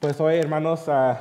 Pues 0.00 0.20
hoy, 0.20 0.36
hermanos, 0.36 0.88
ah, 0.88 1.18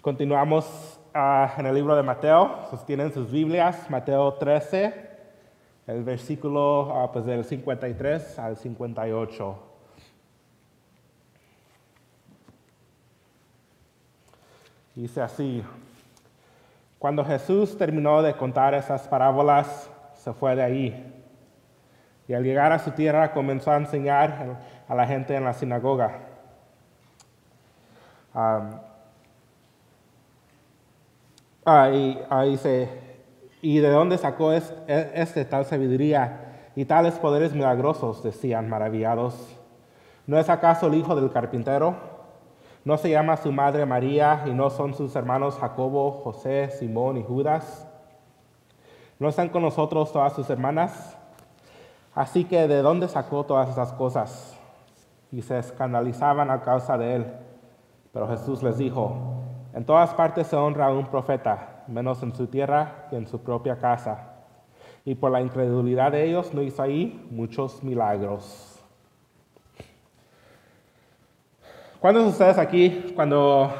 continuamos 0.00 0.98
ah, 1.12 1.52
en 1.58 1.66
el 1.66 1.74
libro 1.74 1.94
de 1.94 2.02
Mateo. 2.02 2.66
Sostienen 2.70 3.12
sus 3.12 3.30
Biblias, 3.30 3.90
Mateo 3.90 4.32
13, 4.32 4.94
el 5.86 6.02
versículo 6.02 6.90
ah, 6.96 7.12
pues 7.12 7.26
del 7.26 7.44
53 7.44 8.38
al 8.38 8.56
58. 8.56 9.58
Dice 14.94 15.20
así, 15.20 15.62
cuando 16.98 17.22
Jesús 17.22 17.76
terminó 17.76 18.22
de 18.22 18.34
contar 18.34 18.72
esas 18.72 19.06
parábolas, 19.08 19.90
se 20.14 20.32
fue 20.32 20.56
de 20.56 20.62
ahí. 20.62 21.22
Y 22.28 22.32
al 22.32 22.44
llegar 22.44 22.72
a 22.72 22.78
su 22.78 22.92
tierra 22.92 23.32
comenzó 23.32 23.72
a 23.72 23.76
enseñar 23.76 24.58
a 24.88 24.94
la 24.94 25.06
gente 25.06 25.34
en 25.34 25.44
la 25.44 25.52
sinagoga. 25.52 26.27
Y, 33.62 33.78
de 33.78 33.90
dónde 33.90 34.18
sacó 34.18 34.52
e, 34.52 34.62
este, 35.14 35.44
tal 35.44 35.64
sabiduría 35.64 36.70
y 36.76 36.84
tales 36.84 37.14
poderes 37.14 37.52
milagrosos? 37.52 38.22
Decían 38.22 38.68
maravillados. 38.68 39.34
¿No 40.26 40.38
es 40.38 40.48
acaso 40.48 40.86
el 40.86 40.94
hijo 40.94 41.16
del 41.16 41.30
carpintero? 41.30 41.96
¿No 42.84 42.96
se 42.96 43.10
llama 43.10 43.36
su 43.36 43.52
madre 43.52 43.84
María 43.86 44.44
y 44.46 44.50
no 44.50 44.70
son 44.70 44.94
sus 44.94 45.14
hermanos 45.16 45.58
Jacobo, 45.58 46.10
José, 46.10 46.70
Simón 46.70 47.18
y 47.18 47.22
Judas? 47.22 47.86
¿No 49.18 49.28
están 49.28 49.48
con 49.48 49.62
nosotros 49.62 50.12
todas 50.12 50.32
sus 50.32 50.48
hermanas? 50.48 51.16
Así 52.14 52.44
que 52.44 52.68
de 52.68 52.82
dónde 52.82 53.08
sacó 53.08 53.44
todas 53.44 53.68
esas 53.68 53.92
cosas? 53.92 54.56
Y 55.32 55.42
se 55.42 55.58
escandalizaban 55.58 56.50
a 56.50 56.62
causa 56.62 56.96
de 56.96 57.16
él. 57.16 57.26
Pero 58.12 58.28
Jesús 58.28 58.62
les 58.62 58.78
dijo, 58.78 59.42
en 59.74 59.84
todas 59.84 60.14
partes 60.14 60.46
se 60.46 60.56
honra 60.56 60.86
a 60.86 60.92
un 60.92 61.06
profeta, 61.06 61.84
menos 61.86 62.22
en 62.22 62.34
su 62.34 62.46
tierra 62.46 63.06
que 63.10 63.16
en 63.16 63.26
su 63.26 63.42
propia 63.42 63.78
casa. 63.78 64.34
Y 65.04 65.14
por 65.14 65.30
la 65.30 65.40
incredulidad 65.40 66.12
de 66.12 66.24
ellos 66.24 66.52
no 66.52 66.62
hizo 66.62 66.82
ahí 66.82 67.26
muchos 67.30 67.82
milagros. 67.82 68.80
¿Cuántos 72.00 72.24
de 72.24 72.30
ustedes 72.30 72.58
aquí, 72.58 73.12
cuando 73.14 73.70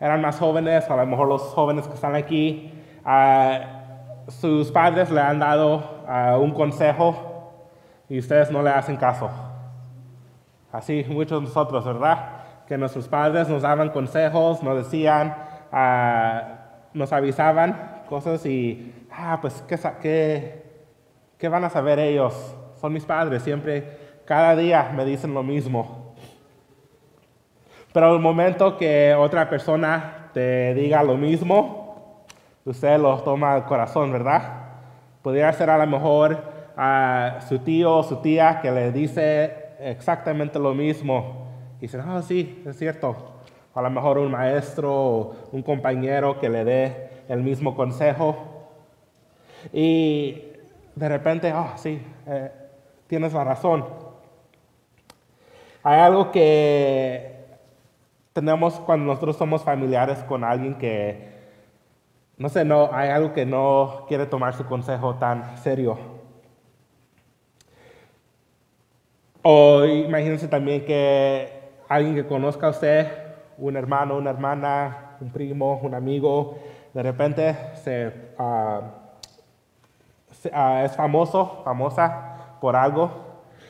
eran 0.00 0.20
más 0.20 0.38
jóvenes, 0.38 0.88
a 0.90 0.96
lo 0.96 1.06
mejor 1.06 1.28
los 1.28 1.42
jóvenes 1.42 1.86
que 1.86 1.94
están 1.94 2.14
aquí, 2.14 2.72
sus 4.28 4.70
padres 4.72 5.10
le 5.10 5.20
han 5.20 5.38
dado 5.38 5.82
un 6.40 6.52
consejo 6.52 7.50
y 8.08 8.18
ustedes 8.18 8.50
no 8.50 8.62
le 8.62 8.70
hacen 8.70 8.96
caso? 8.96 9.30
Así 10.72 11.04
muchos 11.08 11.40
de 11.40 11.48
nosotros, 11.48 11.84
¿verdad? 11.84 12.41
Que 12.66 12.78
nuestros 12.78 13.08
padres 13.08 13.48
nos 13.48 13.62
daban 13.62 13.90
consejos, 13.90 14.62
nos 14.62 14.76
decían, 14.76 15.34
ah, 15.72 16.58
nos 16.94 17.12
avisaban 17.12 18.02
cosas 18.08 18.44
y, 18.46 19.06
ah, 19.10 19.38
pues, 19.40 19.64
¿qué, 19.68 19.78
¿qué, 20.00 20.62
qué 21.38 21.48
van 21.48 21.64
a 21.64 21.70
saber 21.70 21.98
ellos? 21.98 22.56
Son 22.80 22.92
mis 22.92 23.04
padres, 23.04 23.42
siempre, 23.42 24.20
cada 24.24 24.56
día 24.56 24.90
me 24.94 25.04
dicen 25.04 25.34
lo 25.34 25.42
mismo. 25.42 26.14
Pero 27.92 28.14
el 28.14 28.20
momento 28.20 28.76
que 28.76 29.14
otra 29.14 29.48
persona 29.50 30.30
te 30.32 30.74
diga 30.74 31.02
lo 31.02 31.16
mismo, 31.16 32.24
usted 32.64 32.98
lo 32.98 33.18
toma 33.20 33.54
al 33.54 33.64
corazón, 33.64 34.12
¿verdad? 34.12 34.42
Podría 35.20 35.52
ser 35.52 35.68
a 35.68 35.78
lo 35.78 35.86
mejor 35.86 36.42
a 36.76 37.40
su 37.48 37.58
tío 37.58 37.98
o 37.98 38.02
su 38.02 38.16
tía 38.16 38.60
que 38.62 38.70
le 38.70 38.92
dice 38.92 39.74
exactamente 39.78 40.58
lo 40.58 40.72
mismo 40.72 41.41
y 41.82 41.86
dicen, 41.86 42.02
ah, 42.02 42.22
sí, 42.22 42.62
es 42.64 42.78
cierto. 42.78 43.16
A 43.74 43.82
lo 43.82 43.90
mejor 43.90 44.16
un 44.18 44.30
maestro 44.30 44.94
o 44.94 45.36
un 45.50 45.64
compañero 45.64 46.38
que 46.38 46.48
le 46.48 46.62
dé 46.62 47.24
el 47.28 47.42
mismo 47.42 47.74
consejo. 47.74 48.36
Y 49.72 50.44
de 50.94 51.08
repente, 51.08 51.50
ah, 51.50 51.72
sí, 51.74 52.00
eh, 52.28 52.52
tienes 53.08 53.32
la 53.32 53.42
razón. 53.42 53.84
Hay 55.82 55.98
algo 55.98 56.30
que 56.30 57.46
tenemos 58.32 58.74
cuando 58.74 59.06
nosotros 59.06 59.36
somos 59.36 59.64
familiares 59.64 60.22
con 60.28 60.44
alguien 60.44 60.78
que, 60.78 61.32
no 62.36 62.48
sé, 62.48 62.64
no, 62.64 62.90
hay 62.92 63.08
algo 63.08 63.32
que 63.32 63.44
no 63.44 64.04
quiere 64.06 64.26
tomar 64.26 64.54
su 64.54 64.66
consejo 64.66 65.16
tan 65.16 65.56
serio. 65.56 65.98
O 69.42 69.84
imagínense 69.84 70.46
también 70.46 70.84
que 70.84 71.60
alguien 71.94 72.14
que 72.14 72.26
conozca 72.26 72.68
a 72.68 72.70
usted, 72.70 73.06
un 73.58 73.76
hermano, 73.76 74.16
una 74.16 74.30
hermana, 74.30 75.16
un 75.20 75.30
primo, 75.30 75.78
un 75.82 75.94
amigo, 75.94 76.58
de 76.94 77.02
repente 77.02 77.56
se, 77.74 78.32
ah, 78.38 78.80
ah, 80.52 80.82
es 80.84 80.96
famoso, 80.96 81.60
famosa 81.64 82.56
por 82.60 82.76
algo, 82.76 83.10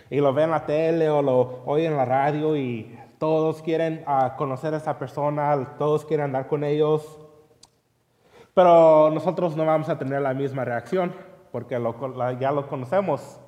y 0.09 0.21
lo 0.21 0.32
ve 0.32 0.44
en 0.44 0.50
la 0.50 0.65
tele 0.65 1.11
o 1.11 1.21
lo 1.22 1.62
oye 1.66 1.87
en 1.87 1.97
la 1.97 2.05
radio 2.05 2.56
y 2.56 2.99
todos 3.19 3.62
quieren 3.62 4.05
ah, 4.06 4.34
conocer 4.37 4.72
a 4.75 4.77
esa 4.77 4.99
persona, 4.99 5.75
todos 5.78 6.05
quieren 6.05 6.27
andar 6.27 6.47
con 6.47 6.65
ellos, 6.65 7.19
pero 8.55 9.11
nosotros 9.11 9.56
no 9.56 9.65
vamos 9.65 9.88
a 9.88 9.99
tener 9.99 10.21
la 10.21 10.34
misma 10.34 10.65
reacción 10.65 11.12
porque 11.50 11.75
ya 12.41 12.53
lo 12.53 12.66
conocemos. 12.69 13.38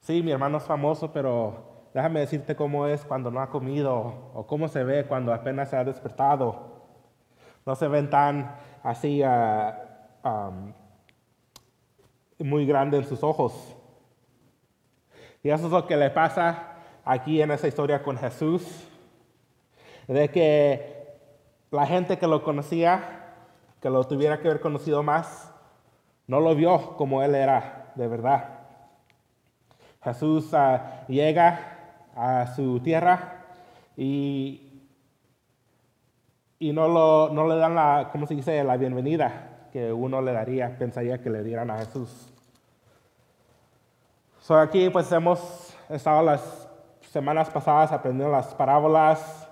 sí, 0.00 0.22
mi 0.22 0.30
hermano 0.30 0.58
es 0.58 0.64
famoso, 0.64 1.12
pero 1.12 1.69
déjame 1.94 2.20
decirte 2.20 2.56
cómo 2.56 2.86
es 2.86 3.04
cuando 3.04 3.30
no 3.30 3.40
ha 3.40 3.50
comido 3.50 4.30
o 4.34 4.46
cómo 4.46 4.68
se 4.68 4.84
ve 4.84 5.04
cuando 5.06 5.32
apenas 5.32 5.70
se 5.70 5.76
ha 5.76 5.84
despertado. 5.84 6.80
No 7.66 7.74
se 7.74 7.88
ven 7.88 8.08
tan 8.10 8.56
así 8.82 9.22
ah, 9.22 9.76
muy 12.38 12.66
grandes 12.66 13.02
en 13.02 13.08
sus 13.08 13.22
ojos. 13.22 13.76
Y 15.42 15.50
eso 15.50 15.66
es 15.66 15.72
lo 15.72 15.86
que 15.86 15.96
le 15.96 16.10
pasa 16.10 16.74
aquí 17.04 17.40
en 17.40 17.50
esa 17.50 17.66
historia 17.66 18.02
con 18.02 18.16
Jesús, 18.18 18.86
de 20.06 20.28
que 20.30 21.18
la 21.70 21.86
gente 21.86 22.18
que 22.18 22.26
lo 22.26 22.42
conocía, 22.42 23.34
que 23.80 23.88
lo 23.88 24.04
tuviera 24.04 24.40
que 24.40 24.48
haber 24.48 24.60
conocido 24.60 25.02
más, 25.02 25.52
no 26.26 26.40
lo 26.40 26.54
vio 26.54 26.96
como 26.96 27.22
él 27.22 27.34
era 27.34 27.92
de 27.94 28.06
verdad. 28.06 28.60
Jesús 30.02 30.52
ah, 30.54 31.04
llega 31.08 31.79
a 32.14 32.46
su 32.54 32.80
tierra 32.80 33.44
y, 33.96 34.82
y 36.58 36.72
no, 36.72 36.88
lo, 36.88 37.30
no 37.32 37.46
le 37.46 37.56
dan 37.56 37.74
la, 37.74 38.08
¿cómo 38.12 38.26
se 38.26 38.34
dice?, 38.34 38.62
la 38.64 38.76
bienvenida 38.76 39.68
que 39.72 39.92
uno 39.92 40.20
le 40.20 40.32
daría, 40.32 40.76
pensaría 40.78 41.22
que 41.22 41.30
le 41.30 41.42
dieran 41.42 41.70
a 41.70 41.78
Jesús. 41.78 42.32
So 44.40 44.56
aquí 44.58 44.90
pues 44.90 45.10
hemos 45.12 45.76
estado 45.88 46.22
las 46.22 46.68
semanas 47.10 47.50
pasadas 47.50 47.92
aprendiendo 47.92 48.32
las 48.32 48.54
parábolas, 48.54 49.48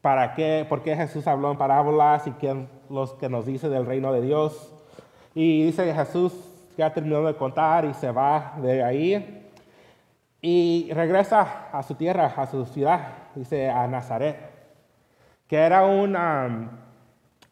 para 0.00 0.34
qué, 0.34 0.64
por 0.68 0.82
qué 0.82 0.94
Jesús 0.94 1.26
habló 1.26 1.50
en 1.50 1.58
parábolas 1.58 2.28
y 2.28 2.30
quién 2.32 2.68
los 2.88 3.14
que 3.14 3.28
nos 3.28 3.44
dice 3.44 3.68
del 3.68 3.86
reino 3.86 4.12
de 4.12 4.20
Dios. 4.20 4.72
Y 5.34 5.64
dice 5.64 5.84
que 5.84 5.94
Jesús 5.94 6.32
ya 6.78 6.92
terminó 6.94 7.22
de 7.22 7.34
contar 7.34 7.84
y 7.84 7.92
se 7.94 8.12
va 8.12 8.54
de 8.62 8.84
ahí 8.84 9.45
y 10.48 10.92
regresa 10.92 11.70
a 11.72 11.82
su 11.82 11.96
tierra, 11.96 12.32
a 12.36 12.46
su 12.46 12.64
ciudad, 12.66 13.00
dice 13.34 13.68
a 13.68 13.88
Nazaret, 13.88 14.36
que 15.48 15.56
era 15.56 15.84
una, 15.84 16.70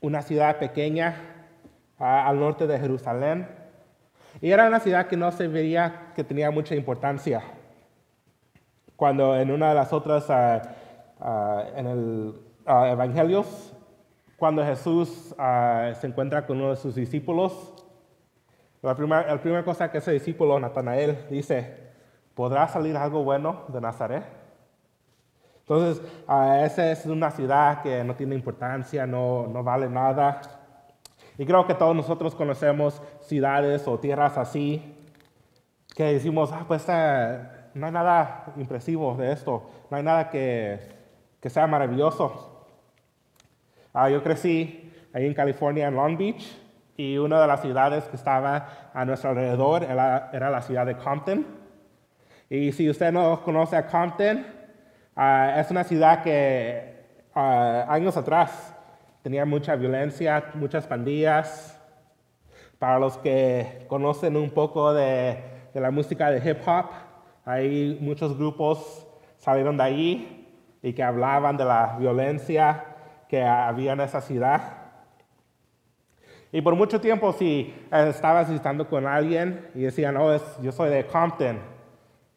una 0.01 0.23
ciudad 0.23 0.59
pequeña 0.61 1.17
al 1.99 2.39
norte 2.39 2.69
de 2.69 2.79
Jerusalén. 2.79 3.49
Y 4.41 4.53
era 4.53 4.69
una 4.69 4.79
ciudad 4.79 5.09
que 5.09 5.17
no 5.17 5.33
se 5.33 5.49
veía 5.49 6.13
que 6.15 6.23
tenía 6.23 6.53
mucha 6.53 6.77
importancia. 6.77 7.43
Cuando 8.95 9.37
en 9.41 9.51
una 9.51 9.71
de 9.71 9.75
las 9.75 9.93
otras, 9.93 10.31
uh, 10.31 11.77
en 11.77 11.87
el 11.89 12.41
Evangelios, 12.65 13.75
cuando 14.37 14.65
Jesús 14.65 15.35
se 15.37 16.07
encuentra 16.07 16.47
con 16.47 16.59
uno 16.59 16.71
de 16.71 16.77
sus 16.77 16.95
discípulos, 16.95 17.75
la 18.83 18.95
primera, 18.95 19.27
la 19.35 19.41
primera 19.41 19.65
cosa 19.65 19.91
que 19.91 19.99
ese 19.99 20.13
discípulo, 20.13 20.61
Natanael, 20.61 21.27
dice, 21.29 21.84
¿podrá 22.35 22.69
salir 22.69 22.97
algo 22.97 23.25
bueno 23.25 23.63
de 23.69 23.81
Nazaret? 23.81 24.25
Entonces, 25.61 26.05
esa 26.63 26.93
es 26.93 27.07
una 27.07 27.31
ciudad 27.31 27.81
que 27.81 28.05
no 28.05 28.15
tiene 28.15 28.35
importancia, 28.35 29.07
no, 29.07 29.47
no 29.47 29.63
vale 29.63 29.89
nada. 29.89 30.43
Y 31.39 31.47
creo 31.47 31.67
que 31.67 31.75
todos 31.75 31.97
nosotros 31.97 32.35
conocemos 32.35 33.01
ciudades 33.23 33.89
o 33.89 33.99
tierras 33.99 34.37
así, 34.37 34.95
que 35.97 36.05
decimos, 36.05 36.51
ah, 36.53 36.65
pues 36.69 36.85
eh, 36.89 37.41
no 37.73 37.87
hay 37.87 37.93
nada 37.93 38.53
impresivo 38.57 39.15
de 39.17 39.33
esto, 39.33 39.71
no 39.91 39.97
hay 39.97 40.03
nada 40.03 40.29
que, 40.29 40.81
que 41.41 41.49
sea 41.49 41.67
maravilloso. 41.67 42.67
Ah, 43.95 44.11
yo 44.11 44.23
crecí 44.23 44.93
ahí 45.15 45.25
en 45.27 45.35
California, 45.35 45.89
en 45.89 45.95
Long 45.95 46.19
Beach, 46.19 46.61
y 46.97 47.17
una 47.17 47.41
de 47.41 47.47
las 47.47 47.63
ciudades 47.63 48.05
que 48.05 48.17
estaba 48.17 48.91
a 48.93 49.05
nuestro 49.05 49.31
alrededor 49.31 49.83
era, 49.83 50.31
era 50.33 50.51
la 50.51 50.61
ciudad 50.61 50.85
de 50.85 50.97
Compton. 50.97 51.64
Y 52.55 52.73
si 52.73 52.89
usted 52.89 53.13
no 53.13 53.43
conoce 53.43 53.77
a 53.77 53.87
Compton, 53.87 54.45
Ah, 55.17 55.61
es 55.61 55.71
una 55.71 55.85
ciudad 55.85 56.25
que 56.25 56.93
ah, 57.37 57.87
años 57.89 58.17
atrás 58.17 58.75
tenía 59.23 59.45
mucha 59.45 59.77
violencia, 59.77 60.51
muchas 60.55 60.87
pandillas. 60.89 61.81
Para 62.81 62.99
los 62.99 63.17
que 63.19 63.85
conocen 63.87 64.37
un 64.37 64.51
poco 64.51 64.93
de, 64.93 65.39
de 65.73 65.81
la 65.81 65.93
música 65.93 66.31
de 66.33 66.51
hip 66.51 66.59
hop, 66.67 66.87
hay 67.45 67.97
muchos 68.01 68.37
grupos 68.37 69.07
salieron 69.39 69.77
de 69.77 69.83
ahí 69.85 70.49
y 70.83 70.93
que 70.93 71.03
hablaban 71.03 71.57
de 71.57 71.65
la 71.65 71.97
violencia 71.99 72.85
que 73.29 73.43
había 73.43 73.93
en 73.93 74.01
esa 74.01 74.21
ciudad. 74.21 74.63
Y 76.51 76.61
por 76.61 76.75
mucho 76.75 77.01
tiempo, 77.01 77.33
si 77.33 77.73
estabas 77.91 78.49
visitando 78.49 78.89
con 78.89 79.07
alguien 79.07 79.69
y 79.75 79.83
decían, 79.83 80.17
oh, 80.17 80.37
yo 80.61 80.73
soy 80.73 80.91
de 80.91 81.07
Compton, 81.07 81.74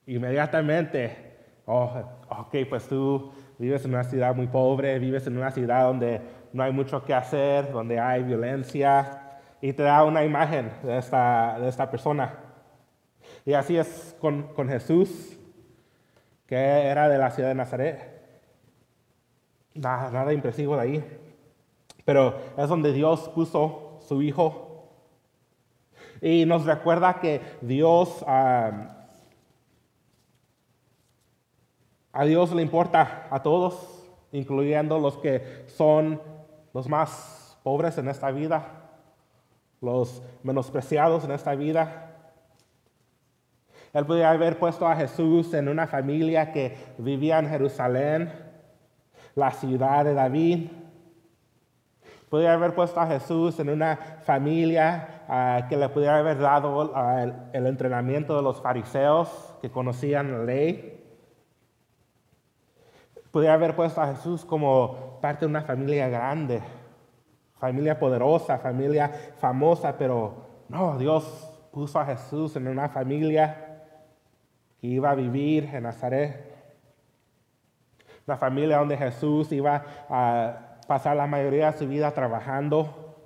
inmediatamente, 0.07 1.35
oh, 1.65 1.91
ok, 2.29 2.55
pues 2.67 2.87
tú 2.87 3.31
vives 3.57 3.85
en 3.85 3.93
una 3.93 4.03
ciudad 4.03 4.35
muy 4.35 4.47
pobre, 4.47 4.97
vives 4.99 5.27
en 5.27 5.37
una 5.37 5.51
ciudad 5.51 5.83
donde 5.83 6.21
no 6.53 6.63
hay 6.63 6.71
mucho 6.71 7.03
que 7.03 7.13
hacer, 7.13 7.71
donde 7.71 7.99
hay 7.99 8.23
violencia, 8.23 9.39
y 9.61 9.73
te 9.73 9.83
da 9.83 10.03
una 10.03 10.23
imagen 10.23 10.71
de 10.83 10.97
esta, 10.97 11.59
de 11.59 11.67
esta 11.67 11.89
persona. 11.89 12.33
Y 13.45 13.53
así 13.53 13.77
es 13.77 14.15
con, 14.19 14.53
con 14.53 14.69
Jesús, 14.69 15.37
que 16.45 16.55
era 16.55 17.09
de 17.09 17.17
la 17.17 17.31
ciudad 17.31 17.49
de 17.49 17.55
Nazaret. 17.55 18.17
Nada, 19.73 20.11
nada 20.11 20.33
impresivo 20.33 20.75
de 20.75 20.81
ahí. 20.81 21.19
Pero 22.05 22.39
es 22.57 22.69
donde 22.69 22.93
Dios 22.93 23.29
puso 23.29 23.99
su 24.07 24.21
Hijo. 24.21 24.63
Y 26.21 26.45
nos 26.45 26.65
recuerda 26.65 27.19
que 27.19 27.41
Dios, 27.61 28.23
a 32.17 32.25
Dios 32.25 32.51
le 32.51 32.63
importa 32.63 33.27
a 33.29 33.43
todos, 33.43 34.03
incluyendo 34.31 34.97
los 34.97 35.19
que 35.19 35.65
son 35.67 36.19
los 36.73 36.89
más 36.89 37.59
pobres 37.61 37.95
en 37.99 38.07
esta 38.07 38.31
vida, 38.31 38.63
los 39.81 40.23
menospreciados 40.41 41.25
en 41.25 41.31
esta 41.31 41.53
vida. 41.53 42.15
Él 43.93 44.03
podría 44.07 44.31
haber 44.31 44.57
puesto 44.57 44.87
a 44.87 44.95
Jesús 44.95 45.53
en 45.53 45.67
una 45.67 45.85
familia 45.85 46.51
que 46.51 46.75
vivía 46.97 47.37
en 47.37 47.49
Jerusalén, 47.49 48.33
la 49.35 49.51
ciudad 49.51 50.03
de 50.03 50.15
David. 50.15 50.71
Podría 52.31 52.53
haber 52.53 52.73
puesto 52.73 52.99
a 52.99 53.05
Jesús 53.05 53.59
en 53.59 53.69
una 53.69 53.95
familia 54.23 55.23
ah, 55.27 55.67
que 55.69 55.77
le 55.77 55.87
pudiera 55.89 56.17
haber 56.17 56.39
dado 56.39 56.93
ah, 56.95 57.27
el, 57.53 57.67
entrenamiento 57.67 58.35
de 58.35 58.41
los 58.41 58.59
fariseos 58.59 59.53
que 59.61 59.69
conocían 59.69 60.31
la 60.31 60.43
ley. 60.45 60.96
Podría 63.37 63.53
haber 63.53 63.75
puesto 63.75 64.01
a 64.01 64.07
Jesús 64.15 64.43
como 64.43 65.19
parte 65.21 65.41
de 65.41 65.51
una 65.51 65.61
familia 65.61 66.09
grande, 66.09 66.59
familia 67.59 67.99
poderosa, 67.99 68.57
familia 68.57 69.09
famosa, 69.37 69.95
pero 69.95 70.65
no, 70.69 70.97
Dios 70.97 71.47
puso 71.71 71.99
a 71.99 72.05
Jesús 72.07 72.55
en 72.55 72.67
una 72.67 72.89
familia 72.89 73.83
que 74.81 74.87
iba 74.87 75.11
a 75.11 75.13
vivir 75.13 75.65
en 75.65 75.83
Nazaret. 75.83 76.51
Una 78.25 78.37
familia 78.37 78.79
donde 78.79 78.97
Jesús 78.97 79.51
iba 79.51 79.83
a 80.09 80.79
pasar 80.87 81.15
la 81.15 81.27
mayoría 81.27 81.71
de 81.71 81.77
su 81.77 81.87
vida 81.87 82.09
trabajando, 82.09 83.19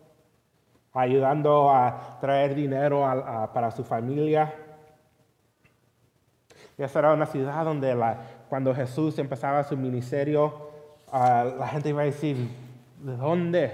ayudando 0.91 1.71
a 1.71 2.17
traer 2.19 2.53
dinero 2.53 2.99
para 3.53 3.71
su 3.71 3.85
familia. 3.85 4.53
Y 6.77 6.83
esa 6.83 6.99
era 6.99 7.13
una 7.13 7.27
ciudad 7.27 7.63
donde 7.63 7.95
cuando 8.51 8.75
Jesús 8.75 9.17
empezaba 9.17 9.63
su 9.63 9.77
ministerio, 9.77 10.71
la 11.13 11.69
gente 11.71 11.87
iba 11.87 12.01
a 12.01 12.03
decir, 12.03 12.35
¿de 12.99 13.15
dónde 13.15 13.71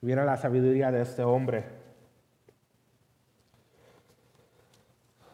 viene 0.00 0.24
la 0.24 0.38
sabiduría 0.38 0.90
de 0.90 1.02
este 1.02 1.22
hombre? 1.22 1.62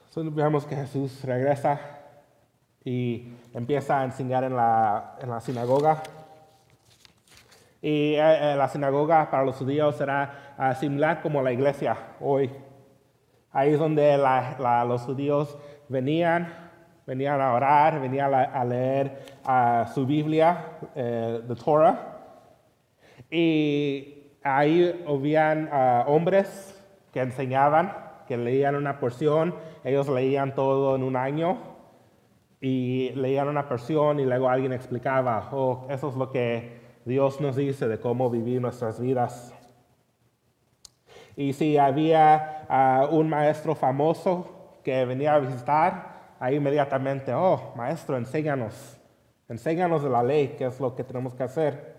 Entonces 0.09 0.35
vemos 0.35 0.67
que 0.67 0.75
Jesús 0.75 1.23
regresa 1.23 1.79
y 2.85 3.35
empieza 3.55 4.01
a 4.01 4.05
enseñar 4.07 4.43
en 4.43 4.57
la, 4.57 5.17
en 5.23 5.31
la 5.31 5.41
sinagoga. 5.41 6.03
Y 7.81 8.15
eh, 8.15 8.53
eh, 8.53 8.57
la 8.57 8.67
sinagoga 8.67 9.31
para 9.31 9.45
los 9.45 9.55
judíos 9.55 9.95
será 9.95 10.55
ah, 10.59 10.75
similar 10.75 11.23
como 11.23 11.41
la 11.41 11.53
iglesia 11.53 11.97
hoy. 12.19 12.51
Ahí 13.53 13.75
es 13.75 13.79
donde 13.79 14.19
los 14.19 15.03
judíos 15.03 15.57
venían, 15.89 16.68
venían 17.09 17.41
a 17.41 17.55
orar, 17.55 18.03
venían 18.03 18.35
a, 18.35 18.65
leer 18.67 19.39
ah, 19.43 19.91
su 19.95 20.05
Biblia, 20.05 20.79
eh, 20.95 21.41
the 21.49 21.55
Torah. 21.55 22.19
Y 23.31 24.35
ahí 24.43 25.05
habían 25.09 25.71
ah, 25.73 26.05
hombres 26.07 26.79
que 27.11 27.21
enseñaban 27.21 28.09
que 28.27 28.37
leían 28.37 28.77
una 28.77 29.01
porción, 29.01 29.55
ellos 29.85 30.07
leían 30.11 30.55
todo 30.55 30.95
en 30.97 31.03
un 31.03 31.17
año 31.17 31.57
y 32.61 33.09
leían 33.15 33.49
una 33.49 33.67
porción 33.67 34.21
y 34.21 34.27
luego 34.27 34.51
alguien 34.51 34.75
explicaba, 34.75 35.49
oh, 35.51 35.87
eso 35.89 36.11
es 36.11 36.15
lo 36.15 36.31
que 36.31 36.79
Dios 37.07 37.41
nos 37.41 37.57
dice 37.57 37.89
de 37.89 37.99
cómo 37.99 38.29
vivir 38.29 38.61
nuestras 38.61 39.01
vidas. 39.01 39.55
Y 41.37 41.55
si 41.55 41.79
había 41.79 42.67
ah, 42.69 43.09
un 43.11 43.31
maestro 43.31 43.75
famoso 43.75 44.81
que 44.85 45.07
venía 45.07 45.35
a 45.35 45.39
visitar, 45.39 46.08
ahí 46.39 46.57
inmediatamente, 46.57 47.33
oh, 47.35 47.73
maestro, 47.77 48.17
enséñanos, 48.17 48.99
enséñanos 49.49 50.03
de 50.03 50.11
la 50.11 50.23
ley, 50.23 50.55
qué 50.59 50.67
es 50.67 50.81
lo 50.81 50.95
que 50.95 51.05
tenemos 51.05 51.35
que 51.35 51.43
hacer. 51.43 51.97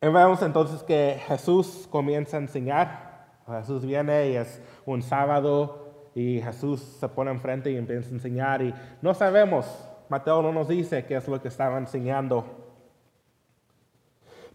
Y 0.00 0.08
vemos 0.08 0.42
entonces 0.42 0.82
que 0.82 1.20
Jesús 1.26 1.88
comienza 1.90 2.36
a 2.36 2.40
enseñar 2.40 3.06
Jesús 3.54 3.86
viene 3.86 4.30
y 4.30 4.36
es 4.36 4.60
un 4.84 5.02
sábado 5.02 6.10
y 6.14 6.40
Jesús 6.40 6.80
se 6.80 7.08
pone 7.08 7.30
enfrente 7.30 7.70
y 7.70 7.76
empieza 7.76 8.08
a 8.08 8.12
enseñar 8.12 8.62
y 8.62 8.74
no 9.02 9.14
sabemos, 9.14 9.88
Mateo 10.08 10.42
no 10.42 10.52
nos 10.52 10.68
dice 10.68 11.04
qué 11.04 11.16
es 11.16 11.28
lo 11.28 11.40
que 11.40 11.48
estaba 11.48 11.78
enseñando. 11.78 12.44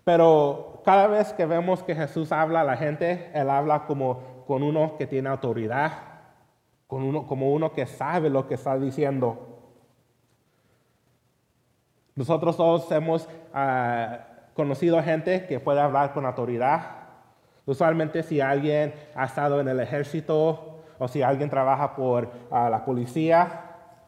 Pero 0.03 0.81
cada 0.83 1.07
vez 1.07 1.31
que 1.33 1.45
vemos 1.45 1.83
que 1.83 1.95
Jesús 1.95 2.31
habla 2.31 2.61
a 2.61 2.63
la 2.63 2.75
gente, 2.75 3.29
Él 3.33 3.49
habla 3.49 3.85
como 3.85 4.43
con 4.45 4.63
uno 4.63 4.97
que 4.97 5.07
tiene 5.07 5.29
autoridad, 5.29 5.91
con 6.91 7.03
uno, 7.03 7.25
como 7.25 7.53
uno 7.53 7.71
que 7.71 7.85
sabe 7.85 8.29
lo 8.29 8.49
que 8.49 8.55
está 8.55 8.77
diciendo. 8.77 9.61
Nosotros 12.15 12.57
todos 12.57 12.91
hemos 12.91 13.29
ah, 13.53 14.19
conocido 14.53 15.01
gente 15.01 15.47
que 15.47 15.61
puede 15.61 15.79
hablar 15.79 16.11
con 16.11 16.25
autoridad, 16.25 16.97
Usualmente 17.65 18.23
si 18.23 18.41
alguien 18.41 18.93
ha 19.15 19.23
estado 19.23 19.61
en 19.61 19.69
el 19.69 19.79
ejército 19.79 20.83
o 20.99 21.07
si 21.07 21.21
alguien 21.21 21.49
trabaja 21.49 21.95
por 21.95 22.29
ah, 22.49 22.69
la 22.69 22.83
policía, 22.83 23.61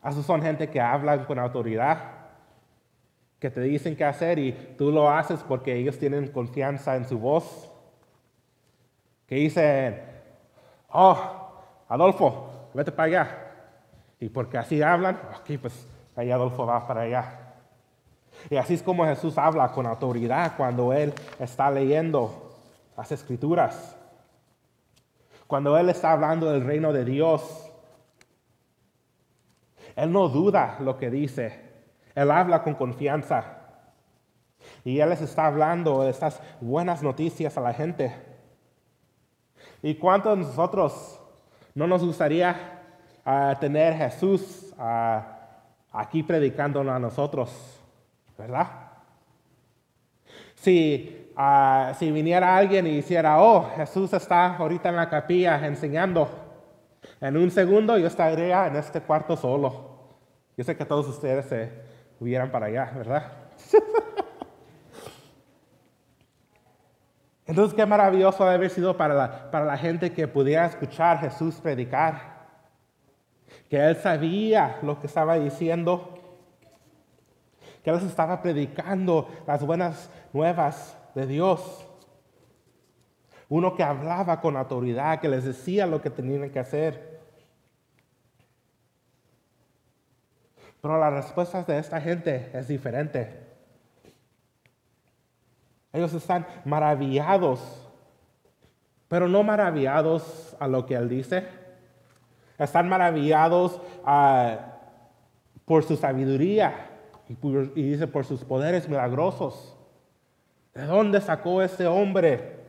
esos 0.04 0.26
son 0.26 0.42
gente 0.42 0.70
que 0.70 0.82
hablan 0.82 1.24
con 1.24 1.40
autoridad, 1.40 2.00
que 3.40 3.50
te 3.50 3.62
dicen 3.62 3.96
qué 3.96 4.04
hacer 4.04 4.40
y 4.40 4.52
tú 4.78 4.92
lo 4.92 5.10
haces 5.10 5.42
porque 5.48 5.74
ellos 5.74 5.98
tienen 5.98 6.28
confianza 6.34 6.98
en 6.98 7.06
su 7.06 7.18
voz. 7.18 7.72
Que 9.26 9.36
dicen, 9.36 10.02
oh, 10.90 11.18
Adolfo, 11.88 12.53
vete 12.74 12.92
para 12.92 13.08
allá. 13.08 13.38
Y 14.20 14.30
porque 14.30 14.58
así 14.58 14.82
hablan, 14.82 15.20
ok, 15.40 15.60
pues 15.62 15.88
ahí 16.16 16.32
Adolfo 16.32 16.66
va 16.66 16.88
para 16.88 17.02
allá. 17.02 17.40
Y 18.50 18.56
así 18.56 18.74
es 18.74 18.84
como 18.84 19.06
Jesús 19.06 19.38
habla 19.38 19.72
con 19.72 19.86
autoridad 19.86 20.54
cuando 20.58 20.94
Él 20.94 21.14
está 21.40 21.70
leyendo 21.72 22.52
las 22.98 23.12
escrituras. 23.12 23.98
Cuando 25.48 25.78
Él 25.78 25.90
está 25.90 26.12
hablando 26.12 26.52
del 26.52 26.64
reino 26.64 26.94
de 26.94 27.06
Dios, 27.06 27.72
Él 29.96 30.12
no 30.12 30.30
duda 30.30 30.78
lo 30.80 30.98
que 30.98 31.10
dice. 31.10 31.72
Él 32.16 32.32
habla 32.32 32.64
con 32.64 32.76
confianza. 32.76 33.60
Y 34.84 35.00
Él 35.00 35.10
les 35.10 35.22
está 35.22 35.48
hablando 35.48 36.08
estas 36.08 36.42
buenas 36.62 37.04
noticias 37.04 37.58
a 37.58 37.62
la 37.62 37.74
gente. 37.74 38.16
¿Y 39.82 39.96
cuántos 39.96 40.38
de 40.38 40.46
nosotros 40.46 41.20
no 41.76 41.88
nos 41.88 42.04
gustaría 42.04 42.82
uh, 43.26 43.60
tener 43.60 43.96
Jesús 43.96 44.74
uh, 44.78 45.22
aquí 45.92 46.24
predicándonos 46.24 46.96
a 46.96 47.00
nosotros? 47.00 47.80
¿Verdad? 48.38 48.68
Si 50.56 51.24
Ah, 51.36 51.94
si 51.98 52.12
viniera 52.12 52.56
alguien 52.56 52.86
y 52.86 52.98
hiciera, 52.98 53.42
oh, 53.42 53.72
Jesús 53.76 54.14
está 54.14 54.56
ahorita 54.56 54.90
en 54.90 54.96
la 54.96 55.10
capilla 55.10 55.66
enseñando, 55.66 56.30
en 57.20 57.38
un 57.38 57.50
segundo 57.50 57.98
yo 57.98 58.08
estaría 58.08 58.68
en 58.68 58.76
este 58.76 59.02
cuarto 59.02 59.36
solo. 59.36 59.94
Yo 60.56 60.64
sé 60.64 60.78
que 60.78 60.86
todos 60.86 61.08
ustedes 61.08 61.46
se 61.48 61.72
hubieran 62.20 62.52
para 62.52 62.68
allá, 62.68 62.92
¿verdad? 62.96 63.32
Entonces, 67.46 67.76
qué 67.76 67.86
maravilloso 67.86 68.44
haber 68.44 68.70
sido 68.70 68.96
para 68.96 69.14
la, 69.14 69.52
para 69.52 69.66
la 69.66 69.78
gente 69.78 70.14
que 70.14 70.28
pudiera 70.28 70.66
escuchar 70.66 71.20
Jesús 71.20 71.56
predicar, 71.56 72.48
que 73.70 73.78
él 73.78 73.96
sabía 73.98 74.80
lo 74.82 75.00
que 75.00 75.08
estaba 75.08 75.38
diciendo 75.38 76.14
que 77.84 77.92
les 77.92 78.04
estaba 78.04 78.42
predicando 78.42 79.30
las 79.46 79.64
buenas 79.64 80.10
nuevas 80.32 80.98
de 81.14 81.28
Dios. 81.28 81.86
Uno 83.50 83.76
que 83.76 83.84
hablaba 83.84 84.40
con 84.40 84.56
autoridad, 84.56 85.20
que 85.20 85.28
les 85.28 85.44
decía 85.44 85.86
lo 85.86 86.02
que 86.02 86.10
tenían 86.10 86.50
que 86.50 86.60
hacer. 86.60 87.20
Pero 90.82 90.98
las 90.98 91.14
respuestas 91.14 91.68
de 91.68 91.78
esta 91.78 92.00
gente 92.00 92.50
es 92.54 92.68
diferente. 92.70 93.43
Ellos 95.94 96.14
están 96.14 96.46
maravillados, 96.66 97.62
pero 99.08 99.28
no 99.28 99.44
maravillados 99.44 100.56
a 100.60 100.68
lo 100.68 100.86
que 100.86 100.96
Él 100.96 101.08
dice. 101.08 101.48
Están 102.58 102.90
maravillados 102.90 103.80
ah, 104.04 104.58
por 105.66 105.84
su 105.84 105.96
sabiduría 105.96 106.90
y, 107.30 107.38
y 107.80 107.92
dice 107.92 108.08
por 108.08 108.26
sus 108.26 108.44
poderes 108.44 108.90
milagrosos. 108.90 109.78
¿De 110.74 110.86
dónde 110.86 111.22
sacó 111.22 111.62
este 111.62 111.86
hombre 111.86 112.60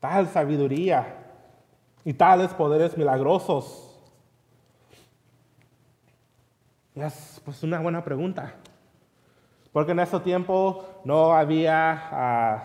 tal 0.00 0.26
sabiduría 0.28 1.14
y 2.04 2.14
tales 2.14 2.54
poderes 2.54 2.96
milagrosos? 2.96 3.86
es 7.04 7.42
pues 7.44 7.62
una 7.62 7.78
buena 7.80 8.02
pregunta. 8.02 8.54
Porque 9.76 9.92
en 9.92 10.00
ese 10.00 10.18
tiempo 10.20 10.86
no 11.04 11.34
había 11.34 12.08
ah, 12.10 12.64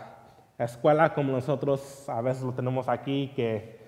escuela 0.57 1.13
como 1.13 1.33
nosotros 1.33 2.07
a 2.07 2.21
veces 2.21 2.41
lo 2.41 2.53
tenemos 2.53 2.87
aquí, 2.87 3.33
que 3.35 3.81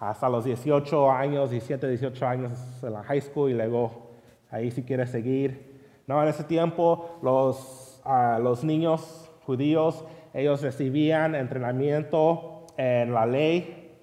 hasta 0.00 0.30
los 0.30 0.46
18 0.46 1.10
años, 1.10 1.50
17, 1.50 1.86
18 1.86 2.26
años 2.26 2.52
en 2.82 2.94
la 2.94 3.02
high 3.02 3.20
school 3.20 3.50
y 3.50 3.54
luego 3.54 4.12
ahí 4.50 4.70
si 4.70 4.82
quieres 4.82 5.10
seguir. 5.10 5.78
No, 6.06 6.22
en 6.22 6.28
ese 6.30 6.42
tiempo 6.42 7.18
los, 7.20 8.00
ah, 8.06 8.38
los 8.42 8.64
niños 8.64 9.30
judíos, 9.44 10.06
ellos 10.32 10.62
recibían 10.62 11.34
entrenamiento 11.34 12.64
en 12.78 13.12
la 13.12 13.26
ley 13.26 13.94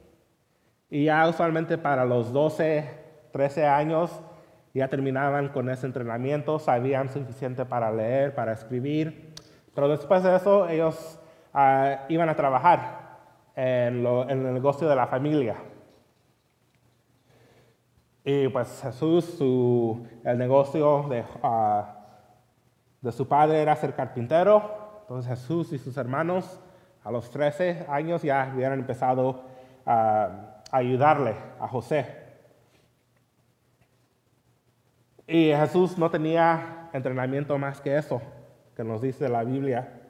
y 0.91 1.05
ya 1.05 1.27
usualmente 1.27 1.79
para 1.79 2.05
los 2.05 2.31
12, 2.31 2.87
13 3.31 3.65
años 3.65 4.21
ya 4.75 4.89
terminaban 4.89 5.49
con 5.49 5.69
ese 5.69 5.87
entrenamiento, 5.87 6.59
sabían 6.59 7.07
suficiente 7.09 7.63
para 7.63 7.91
leer, 7.93 8.35
para 8.35 8.51
escribir, 8.51 9.33
pero 9.73 9.87
después 9.87 10.21
de 10.21 10.35
eso 10.35 10.67
ellos 10.67 11.17
ah, 11.53 12.05
iban 12.09 12.27
a 12.27 12.35
trabajar 12.35 13.19
en, 13.55 14.05
el 14.05 14.53
negocio 14.53 14.89
de 14.89 14.95
la 14.97 15.07
familia. 15.07 15.55
Y 18.25 18.49
pues 18.49 18.81
Jesús, 18.81 19.39
el 19.39 20.37
negocio 20.37 21.03
de, 21.09 21.23
ah, 21.41 21.95
de 22.99 23.11
su 23.13 23.29
padre 23.29 23.61
era 23.61 23.77
ser 23.77 23.93
carpintero, 23.95 24.99
entonces 25.03 25.39
Jesús 25.39 25.71
y 25.71 25.77
sus 25.77 25.95
hermanos 25.95 26.59
a 27.05 27.11
los 27.11 27.29
13 27.29 27.85
años 27.87 28.23
ya 28.23 28.51
habían 28.51 28.73
empezado 28.73 29.43
a 29.85 30.59
ayudarle 30.69 31.35
a 31.61 31.67
José 31.69 32.24
y 35.27 35.51
Jesús 35.53 35.97
no 35.97 36.09
tenía 36.09 36.89
entrenamiento 36.93 37.57
más 37.57 37.81
que 37.81 37.97
eso, 37.97 38.21
que 38.75 38.83
nos 38.83 39.01
dice 39.01 39.27
la 39.27 39.43
Biblia. 39.43 40.01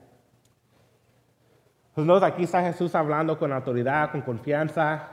Entonces 1.96 2.24
aquí 2.24 2.44
está 2.44 2.62
Jesús 2.62 2.94
hablando 2.94 3.40
con 3.40 3.54
autoridad, 3.54 4.12
con 4.12 4.22
confianza, 4.22 5.10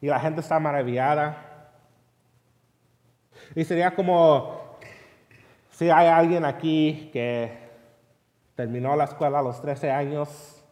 y 0.00 0.06
la 0.06 0.18
gente 0.18 0.40
está 0.40 0.58
maravillada. 0.58 1.70
Y 3.54 3.64
sería 3.64 3.94
como 3.94 4.78
si 5.70 5.90
hay 5.90 6.08
alguien 6.08 6.44
aquí 6.44 7.10
que 7.12 7.52
terminó 8.54 8.96
la 8.96 9.04
escuela 9.04 9.40
a 9.40 9.42
los 9.42 9.60
13 9.60 9.90
años 9.90 10.64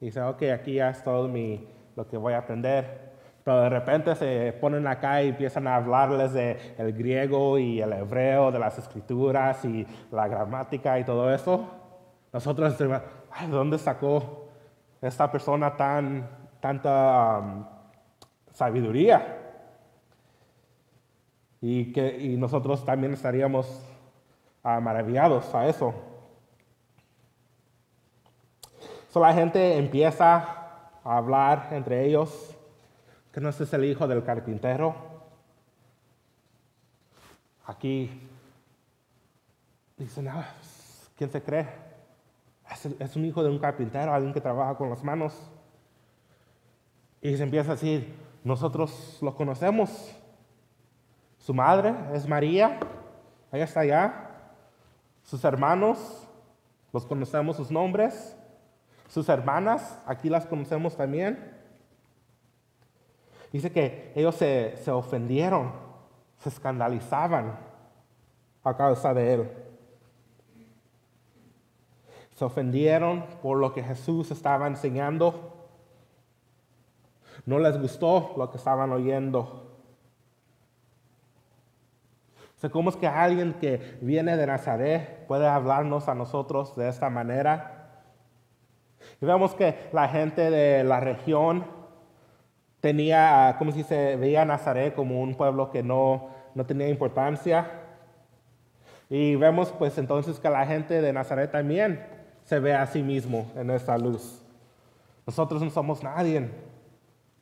y 0.00 0.06
dice, 0.06 0.22
ok, 0.22 0.42
aquí 0.54 0.74
ya 0.74 0.90
es 0.90 1.02
todo 1.02 1.28
mi, 1.28 1.68
lo 1.94 2.06
que 2.08 2.16
voy 2.16 2.32
a 2.32 2.38
aprender 2.38 3.05
pero 3.46 3.60
de 3.60 3.68
repente 3.68 4.12
se 4.16 4.52
ponen 4.60 4.88
acá 4.88 5.22
y 5.22 5.28
empiezan 5.28 5.68
a 5.68 5.76
hablarles 5.76 6.32
de 6.32 6.74
el 6.78 6.92
griego 6.92 7.60
y 7.60 7.80
el 7.80 7.92
hebreo, 7.92 8.50
de 8.50 8.58
las 8.58 8.76
escrituras 8.76 9.64
y 9.64 9.86
la 10.10 10.26
gramática 10.26 10.98
y 10.98 11.04
todo 11.04 11.32
eso. 11.32 11.64
Nosotros 12.32 12.76
decimos, 12.76 13.02
¿de 13.40 13.46
dónde 13.46 13.78
sacó 13.78 14.48
esta 15.00 15.30
persona 15.30 15.76
tan, 15.76 16.28
tanta 16.58 17.38
um, 17.38 17.64
sabiduría? 18.50 19.38
Y, 21.60 21.92
que, 21.92 22.18
y 22.18 22.36
nosotros 22.36 22.84
también 22.84 23.12
estaríamos 23.12 23.80
maravillados 24.64 25.54
a 25.54 25.68
eso. 25.68 25.94
So, 29.08 29.20
la 29.20 29.32
gente 29.32 29.78
empieza 29.78 30.34
a 31.04 31.16
hablar 31.16 31.68
entre 31.70 32.04
ellos 32.04 32.55
que 33.36 33.42
no 33.42 33.50
es 33.50 33.74
el 33.74 33.84
hijo 33.84 34.08
del 34.08 34.24
carpintero. 34.24 34.94
Aquí 37.66 38.26
dicen, 39.98 40.28
ah, 40.28 40.54
¿quién 41.18 41.30
se 41.30 41.42
cree? 41.42 41.68
Es, 42.98 43.14
un 43.14 43.26
hijo 43.26 43.42
de 43.42 43.50
un 43.50 43.58
carpintero, 43.58 44.10
alguien 44.10 44.32
que 44.32 44.40
trabaja 44.40 44.74
con 44.78 44.88
las 44.88 45.04
manos. 45.04 45.38
Y 47.20 47.36
se 47.36 47.42
empieza 47.42 47.72
a 47.72 47.74
decir, 47.74 48.14
nosotros 48.42 49.18
lo 49.20 49.34
conocemos. 49.34 50.16
Su 51.36 51.52
madre 51.52 51.94
es 52.14 52.26
María, 52.26 52.80
ella 53.52 53.64
está 53.64 53.80
allá. 53.80 54.30
Sus 55.24 55.44
hermanos, 55.44 56.26
los 56.90 57.04
conocemos 57.04 57.58
sus 57.58 57.70
nombres. 57.70 58.34
Sus 59.08 59.28
hermanas, 59.28 60.00
aquí 60.06 60.30
las 60.30 60.46
conocemos 60.46 60.96
también. 60.96 61.55
Dice 63.52 63.72
que 63.72 64.12
ellos 64.14 64.34
se, 64.34 64.76
se 64.76 64.90
ofendieron, 64.90 65.72
se 66.38 66.48
escandalizaban 66.48 67.58
a 68.64 68.76
causa 68.76 69.14
de 69.14 69.34
él. 69.34 69.50
Se 72.34 72.44
ofendieron 72.44 73.24
por 73.42 73.58
lo 73.58 73.72
que 73.72 73.82
Jesús 73.82 74.30
estaba 74.30 74.66
enseñando. 74.66 75.54
No 77.46 77.58
les 77.58 77.80
gustó 77.80 78.34
lo 78.36 78.50
que 78.50 78.58
estaban 78.58 78.92
oyendo. 78.92 79.66
¿Cómo 82.72 82.90
es 82.90 82.96
que 82.96 83.06
alguien 83.06 83.54
que 83.54 83.98
viene 84.00 84.36
de 84.36 84.46
Nazaret 84.46 85.26
puede 85.26 85.46
hablarnos 85.46 86.08
a 86.08 86.14
nosotros 86.14 86.74
de 86.76 86.88
esta 86.88 87.10
manera? 87.10 88.02
Y 89.20 89.26
vemos 89.26 89.54
que 89.54 89.88
la 89.92 90.08
gente 90.08 90.50
de 90.50 90.82
la 90.82 91.00
región 91.00 91.64
tenía, 92.86 93.56
como 93.58 93.72
si 93.72 93.82
se 93.82 94.14
veía 94.14 94.44
Nazaret 94.44 94.94
como 94.94 95.20
un 95.20 95.34
pueblo 95.34 95.72
que 95.72 95.82
no, 95.82 96.28
no 96.54 96.66
tenía 96.66 96.88
importancia. 96.88 97.68
Y 99.10 99.34
vemos 99.34 99.74
pues 99.76 99.98
entonces 99.98 100.38
que 100.38 100.48
la 100.48 100.64
gente 100.64 101.02
de 101.02 101.12
Nazaret 101.12 101.50
también 101.50 102.06
se 102.44 102.60
ve 102.60 102.74
a 102.74 102.86
sí 102.86 103.02
mismo 103.02 103.50
en 103.56 103.70
esa 103.70 103.98
luz. 103.98 104.40
Nosotros 105.26 105.60
no 105.62 105.70
somos 105.70 106.04
nadie. 106.04 106.48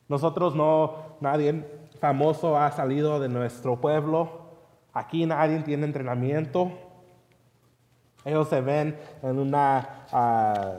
Nosotros 0.07 0.55
no, 0.55 0.95
nadie 1.21 1.63
famoso 1.99 2.57
ha 2.57 2.71
salido 2.71 3.19
de 3.19 3.29
nuestro 3.29 3.79
pueblo. 3.79 4.47
Aquí 4.93 5.27
nadie 5.27 5.59
tiene 5.59 5.85
entrenamiento. 5.85 6.71
Ellos 8.23 8.49
se 8.49 8.61
ven 8.61 8.97
en 9.21 9.37
una, 9.37 10.07
ah, 10.11 10.73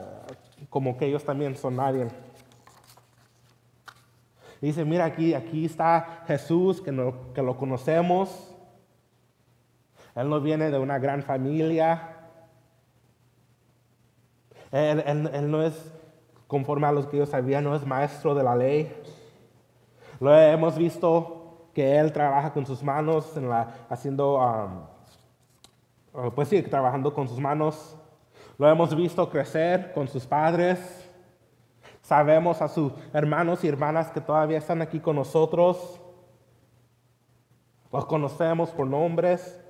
como 0.69 0.97
que 0.97 1.05
ellos 1.05 1.23
también 1.23 1.55
son 1.55 1.77
nadie. 1.77 2.09
Dice, 4.61 4.85
mira 4.85 5.05
aquí, 5.05 5.33
aquí 5.33 5.65
está 5.65 6.23
Jesús, 6.27 6.81
que, 6.81 7.13
que 7.33 7.41
lo 7.41 7.57
conocemos. 7.57 8.55
Él 10.15 10.29
no 10.29 10.41
viene 10.41 10.71
de 10.71 10.79
una 10.79 10.97
gran 10.97 11.21
familia. 11.21 12.17
Él, 14.71 15.51
no 15.51 15.61
es 15.61 15.91
conforme 16.47 16.87
a 16.87 16.91
los 16.91 17.05
que 17.07 17.17
yo 17.17 17.25
sabía, 17.25 17.61
no 17.61 17.75
es 17.75 17.85
maestro 17.85 18.33
de 18.33 18.43
la 18.43 18.55
ley. 18.55 18.91
Lo 20.19 20.35
hemos 20.35 20.77
visto 20.77 21.69
que 21.73 21.97
él 21.99 22.11
trabaja 22.11 22.51
con 22.51 22.65
sus 22.65 22.81
manos, 22.81 23.37
en 23.37 23.49
la, 23.49 23.75
haciendo, 23.89 24.39
um, 24.39 26.31
pues 26.31 26.47
sí, 26.47 26.63
trabajando 26.63 27.13
con 27.13 27.27
sus 27.27 27.39
manos. 27.39 27.95
Lo 28.57 28.67
hemos 28.67 28.95
visto 28.95 29.29
crecer 29.29 29.93
con 29.93 30.07
sus 30.07 30.25
padres. 30.25 31.06
Sabemos 32.07 32.61
a 32.61 32.69
sus 32.69 32.93
hermanos 33.11 33.65
y 33.65 33.67
hermanas 33.67 34.11
que 34.11 34.21
todavía 34.21 34.59
están 34.59 34.81
aquí 34.81 35.01
con 35.01 35.17
nosotros. 35.17 35.99
Los 37.91 38.05
conocemos 38.05 38.69
por 38.69 38.87
nombres. 38.87 39.61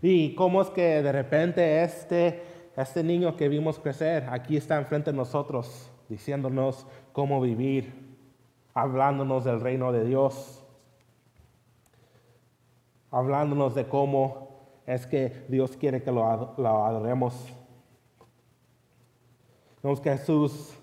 Y 0.00 0.36
cómo 0.36 0.62
es 0.62 0.70
que 0.70 1.02
de 1.02 1.10
repente 1.10 1.82
este, 1.82 2.44
este 2.76 3.02
niño 3.02 3.34
que 3.36 3.48
vimos 3.48 3.80
crecer 3.80 4.28
aquí 4.30 4.56
está 4.56 4.78
enfrente 4.78 5.10
de 5.10 5.16
nosotros, 5.16 5.90
diciéndonos 6.08 6.86
cómo 7.12 7.40
vivir, 7.40 8.16
hablándonos 8.72 9.42
del 9.42 9.60
reino 9.60 9.90
de 9.90 10.04
Dios, 10.04 10.64
hablándonos 13.10 13.74
de 13.74 13.88
cómo 13.88 14.70
es 14.86 15.08
que 15.08 15.46
Dios 15.48 15.76
quiere 15.76 16.00
que 16.00 16.12
lo, 16.12 16.24
adoremos. 16.24 17.52
Vemos 19.82 20.00
que 20.00 20.16
Jesús 20.16 20.78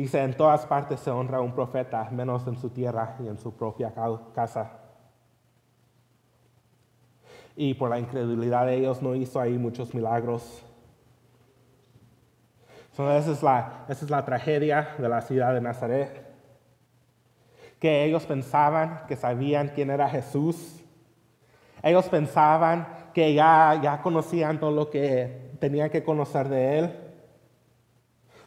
dice, 0.00 0.22
en 0.22 0.36
todas 0.36 0.66
partes 0.66 1.00
se 1.00 1.10
honra 1.10 1.38
a 1.38 1.40
un 1.40 1.52
profeta, 1.52 2.08
menos 2.10 2.46
en 2.46 2.56
su 2.56 2.70
tierra 2.70 3.16
y 3.22 3.28
en 3.28 3.38
su 3.38 3.54
propia 3.56 3.92
casa. 4.34 4.78
Y 7.54 7.74
por 7.74 7.90
la 7.90 7.98
incredulidad 7.98 8.66
de 8.66 8.76
ellos 8.76 9.02
no 9.02 9.14
hizo 9.14 9.40
ahí 9.40 9.58
muchos 9.58 9.94
milagros. 9.94 10.64
esa, 12.92 13.18
es 13.18 13.42
la, 13.42 13.84
esa 13.88 14.04
es 14.04 14.10
la 14.10 14.24
tragedia 14.24 14.94
de 14.98 15.08
la 15.08 15.20
ciudad 15.20 15.52
de 15.52 15.60
Nazaret. 15.60 16.26
Que 17.78 18.04
ellos 18.04 18.24
pensaban 18.24 19.02
que 19.06 19.16
sabían 19.16 19.68
quién 19.74 19.90
era 19.90 20.08
Jesús 20.08 20.82
ellos 21.82 22.08
pensaban 22.08 22.86
que 23.12 23.34
ya, 23.34 23.78
ya 23.82 24.00
conocían 24.00 24.60
todo 24.60 24.70
lo 24.70 24.88
que 24.88 25.50
tenían 25.58 25.90
que 25.90 26.04
conocer 26.04 26.48
de 26.48 26.78
Él. 26.78 26.98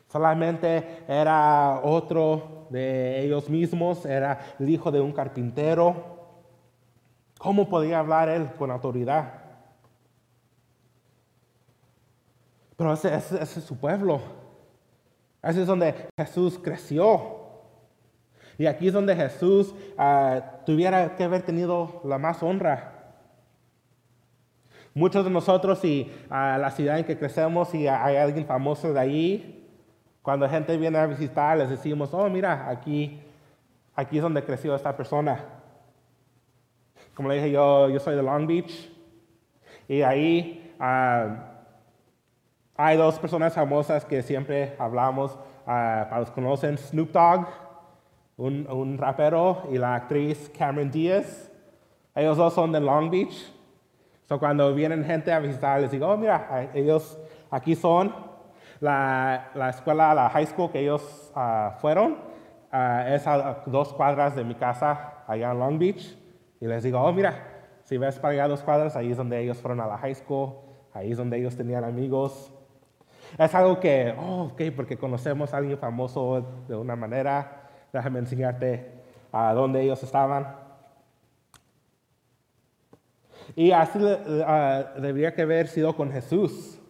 Solamente 0.08 1.04
era 1.08 1.82
otro 1.84 2.68
de 2.70 3.24
ellos 3.24 3.50
mismos, 3.50 4.06
era 4.06 4.40
el 4.60 4.70
hijo 4.70 4.92
de 4.92 5.02
un 5.02 5.12
carpintero. 5.12 6.16
¿Cómo 7.38 7.68
podía 7.68 8.00
hablar 8.00 8.30
Él 8.30 8.50
con 8.58 8.72
autoridad? 8.72 9.34
Pero 12.78 12.94
ese, 12.94 13.16
es 13.16 13.50
su 13.50 13.78
pueblo. 13.78 14.22
Ese 15.42 15.62
es 15.62 15.68
donde 15.68 16.08
Jesús 16.18 16.60
creció. 16.62 17.46
Y 18.58 18.66
aquí 18.66 18.88
es 18.88 18.94
donde 18.94 19.16
Jesús 19.16 19.76
ah, 19.98 20.62
tuviera 20.66 21.16
que 21.16 21.24
haber 21.24 21.44
tenido 21.44 22.02
la 22.04 22.18
más 22.18 22.42
honra. 22.42 22.92
Muchos 24.94 25.26
de 25.26 25.30
nosotros 25.30 25.84
y 25.84 26.12
a 26.30 26.58
la 26.58 26.72
ciudad 26.72 26.98
en 26.98 27.06
que 27.06 27.18
crecemos 27.18 27.76
y 27.76 27.88
hay 27.88 28.16
alguien 28.16 28.46
famoso 28.46 28.94
de 28.94 29.00
ahí, 29.00 29.65
cuando 30.26 30.50
gente 30.50 30.76
viene 30.76 30.98
a 30.98 31.06
visitar 31.06 31.56
les 31.56 31.70
decimos, 31.70 32.12
oh 32.12 32.28
mira, 32.28 32.68
aquí, 32.68 33.22
aquí 33.96 34.18
es 34.18 34.24
donde 34.24 34.44
creció 34.44 34.76
esta 34.76 34.98
persona. 34.98 35.38
Como 37.14 37.30
le 37.30 37.36
dije, 37.36 37.52
yo, 37.52 37.90
yo 37.90 38.00
soy 38.00 38.16
de 38.16 38.24
Long 38.24 38.48
Beach 38.48 38.92
y 39.88 40.02
ahí 40.02 40.76
ah, 40.80 41.52
hay 42.76 42.98
dos 42.98 43.20
personas 43.20 43.54
famosas 43.54 44.04
que 44.04 44.24
siempre 44.24 44.76
hablamos, 44.80 45.36
uh, 45.36 45.66
para 45.66 46.20
los 46.22 46.30
que 46.30 46.36
conocen, 46.42 46.80
Snoop 46.80 47.12
Dogg, 47.12 47.46
un, 48.38 48.68
un 48.68 48.98
rapero, 48.98 49.68
y 49.72 49.78
la 49.78 49.94
actriz 49.94 50.52
Cameron 50.58 50.90
Diaz. 50.90 51.52
Ellos 52.16 52.36
dos 52.36 52.52
son 52.52 52.72
de 52.72 52.80
Long 52.82 53.12
Beach. 53.12 53.54
So, 54.28 54.40
cuando 54.40 54.74
vienen 54.74 55.06
gente 55.06 55.32
a 55.32 55.38
visitar, 55.38 55.80
les 55.80 55.92
digo, 55.92 56.08
oh, 56.08 56.18
mira, 56.18 56.72
ellos 56.74 57.16
aquí 57.52 57.76
son 57.76 58.12
la, 58.80 59.52
la 59.56 59.70
escuela, 59.70 60.14
la 60.14 60.30
high 60.30 60.46
school 60.46 60.72
que 60.72 60.80
ellos 60.80 61.32
uh, 61.36 61.72
fueron, 61.80 62.14
uh, 62.74 63.08
es 63.08 63.26
a 63.28 63.64
dos 63.66 63.94
cuadras 63.94 64.36
de 64.36 64.44
mi 64.44 64.56
casa 64.56 65.24
allá 65.28 65.52
en 65.52 65.60
Long 65.60 65.80
Beach. 65.80 66.18
Y 66.60 66.68
les 66.68 66.84
digo, 66.84 67.00
oh, 67.00 67.12
mira, 67.12 67.34
si 67.84 67.98
ves 67.98 68.18
para 68.20 68.34
allá 68.34 68.48
dos 68.48 68.64
cuadras, 68.64 68.96
ahí 68.96 69.12
es 69.12 69.18
donde 69.18 69.40
ellos 69.40 69.58
fueron 69.58 69.80
a 69.82 69.88
la 69.88 69.98
high 69.98 70.16
school, 70.16 70.56
ahí 70.94 71.12
es 71.12 71.18
donde 71.18 71.38
ellos 71.38 71.56
tenían 71.56 71.84
amigos. 71.84 72.52
Es 73.38 73.54
algo 73.54 73.80
que, 73.80 74.16
oh, 74.18 74.52
ok, 74.52 74.62
porque 74.76 74.98
conocemos 74.98 75.54
a 75.54 75.58
alguien 75.58 75.78
famoso 75.78 76.64
de 76.68 76.76
una 76.76 76.96
manera, 76.96 77.70
déjame 77.92 78.20
enseñarte 78.20 79.04
a 79.32 79.54
dónde 79.54 79.82
ellos 79.82 80.02
estaban. 80.02 80.56
Y 83.56 83.72
así 83.72 84.00
uh, 84.00 85.00
debería 85.00 85.34
que 85.34 85.44
haber 85.44 85.68
sido 85.68 85.96
con 85.96 86.12
Jesús. 86.12 86.82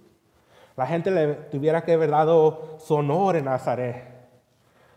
La 0.76 0.86
gente 0.86 1.10
le 1.12 1.34
tuviera 1.36 1.84
que 1.84 1.94
haber 1.94 2.12
dado 2.12 2.78
su 2.80 2.96
honor 2.96 3.38
en 3.38 3.46
Nazaret. 3.46 4.16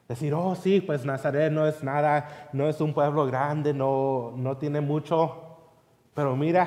Decir, 0.09 0.33
oh 0.35 0.55
sí, 0.55 0.81
pues 0.81 1.05
Nazaret 1.05 1.53
no 1.53 1.67
es 1.67 1.83
nada, 1.83 2.49
no 2.53 2.69
es 2.69 2.81
un 2.81 2.95
pueblo 2.95 3.27
grande, 3.27 3.75
no, 3.75 4.33
no 4.37 4.57
tiene 4.57 4.81
mucho. 4.81 5.59
Pero 6.15 6.35
mira, 6.35 6.67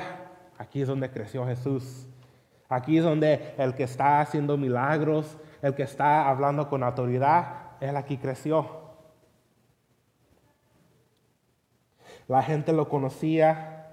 aquí 0.58 0.82
es 0.82 0.88
donde 0.88 1.10
creció 1.10 1.44
Jesús. 1.46 2.06
Aquí 2.68 2.98
es 2.98 3.04
donde 3.04 3.54
el 3.58 3.74
que 3.74 3.82
está 3.82 4.20
haciendo 4.20 4.56
milagros, 4.56 5.36
el 5.60 5.74
que 5.74 5.82
está 5.82 6.28
hablando 6.28 6.68
con 6.68 6.82
autoridad, 6.82 7.72
él 7.80 7.96
aquí 7.96 8.16
creció. 8.16 8.80
La 12.28 12.42
gente 12.42 12.72
lo 12.72 12.88
conocía, 12.88 13.88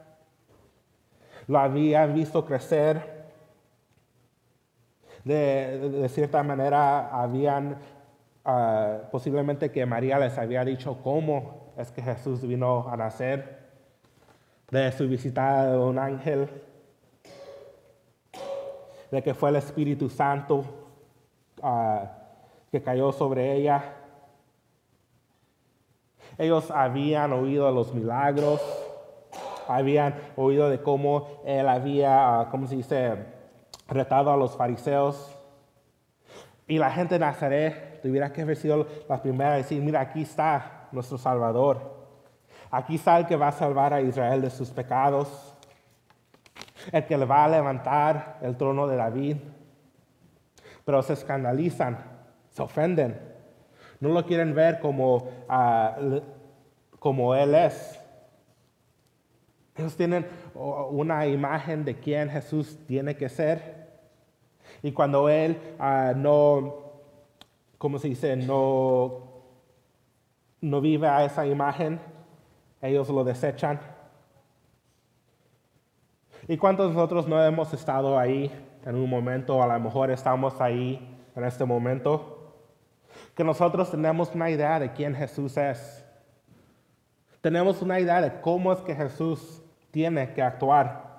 lo 1.47 1.59
habían 1.59 2.13
visto 2.13 2.45
crecer. 2.45 3.18
De, 5.23 6.07
cierta 6.09 6.43
manera, 6.43 7.09
habían 7.09 7.77
ah, 8.45 8.99
posiblemente 9.11 9.71
que 9.71 9.85
María 9.85 10.17
les 10.19 10.37
había 10.37 10.63
dicho 10.63 10.99
cómo 11.03 11.73
es 11.77 11.91
que 11.91 12.01
Jesús 12.01 12.41
vino 12.41 12.87
a 12.89 12.97
nacer, 12.97 13.59
de 14.71 14.91
su 14.91 15.07
visita 15.07 15.71
de 15.71 15.77
un 15.77 15.97
ángel, 15.97 16.47
de 19.11 19.23
que 19.23 19.33
fue 19.33 19.49
el 19.49 19.55
Espíritu 19.55 20.09
Santo 20.09 20.63
ah, 21.61 22.11
que 22.71 22.81
cayó 22.81 23.11
sobre 23.11 23.55
ella. 23.55 23.95
Ellos 26.37 26.71
habían 26.71 27.33
oído 27.33 27.71
los 27.71 27.93
milagros, 27.93 28.61
habían 29.67 30.15
oído 30.35 30.69
de 30.69 30.81
cómo 30.81 31.41
él 31.45 31.67
había, 31.67 32.41
ah, 32.41 32.49
¿cómo 32.49 32.67
se 32.67 32.75
dice?, 32.75 33.38
retado 33.89 34.31
a 34.31 34.37
los 34.37 34.55
fariseos. 34.55 35.35
Y 36.67 36.77
la 36.77 36.91
gente 36.91 37.15
de 37.15 37.19
Nazaret 37.19 38.01
tuviera 38.01 38.31
que 38.31 38.41
haber 38.41 38.55
sido 38.55 38.87
la 39.07 39.21
primera 39.21 39.53
a 39.53 39.57
decir, 39.57 39.81
mira, 39.81 39.99
aquí 40.01 40.21
está 40.21 40.87
nuestro 40.91 41.17
Salvador. 41.17 41.97
Aquí 42.71 42.95
está 42.95 43.17
el 43.17 43.25
que 43.25 43.35
va 43.35 43.47
a 43.47 43.51
salvar 43.51 43.93
a 43.93 44.01
Israel 44.01 44.41
de 44.41 44.49
sus 44.49 44.69
pecados. 44.69 45.55
El 46.91 47.05
que 47.05 47.17
le 47.17 47.25
va 47.25 47.45
a 47.45 47.49
levantar 47.49 48.37
el 48.41 48.55
trono 48.55 48.87
de 48.87 48.95
David. 48.95 49.37
Pero 50.85 51.01
se 51.01 51.13
escandalizan, 51.13 51.97
se 52.49 52.61
ofenden. 52.61 53.19
No 53.99 54.09
lo 54.09 54.25
quieren 54.25 54.53
ver 54.53 54.79
como, 54.79 55.29
ah, 55.49 55.97
como 56.99 57.35
Él 57.35 57.55
es. 57.55 57.99
Ellos 59.75 59.95
tienen 59.95 60.27
una 60.53 61.25
imagen 61.25 61.85
de 61.85 61.95
quién 61.95 62.29
Jesús 62.29 62.77
tiene 62.85 63.15
que 63.15 63.29
ser. 63.29 63.78
Y 64.81 64.91
cuando 64.91 65.29
Él 65.29 65.75
ah, 65.79 66.13
no, 66.15 66.75
¿cómo 67.77 67.99
se 67.99 68.09
dice? 68.09 68.35
No, 68.35 69.29
no 70.61 70.81
vive 70.81 71.07
a 71.07 71.25
esa 71.25 71.45
imagen, 71.45 71.99
ellos 72.81 73.09
lo 73.09 73.23
desechan. 73.23 73.79
¿Y 76.47 76.57
cuántos 76.57 76.93
nosotros 76.93 77.27
no 77.27 77.43
hemos 77.43 77.73
estado 77.73 78.17
ahí 78.17 78.51
en 78.85 78.95
un 78.95 79.09
momento, 79.09 79.61
a 79.61 79.67
lo 79.67 79.79
mejor 79.79 80.09
estamos 80.11 80.59
ahí 80.59 81.17
en 81.35 81.43
este 81.43 81.65
momento, 81.65 82.53
que 83.35 83.43
nosotros 83.43 83.91
tenemos 83.91 84.33
una 84.33 84.49
idea 84.49 84.79
de 84.79 84.91
quién 84.93 85.13
Jesús 85.13 85.57
es? 85.57 86.05
Tenemos 87.41 87.81
una 87.81 87.99
idea 87.99 88.21
de 88.21 88.41
cómo 88.41 88.73
es 88.73 88.79
que 88.79 88.95
Jesús 88.95 89.61
tiene 89.91 90.33
que 90.33 90.41
actuar. 90.41 91.09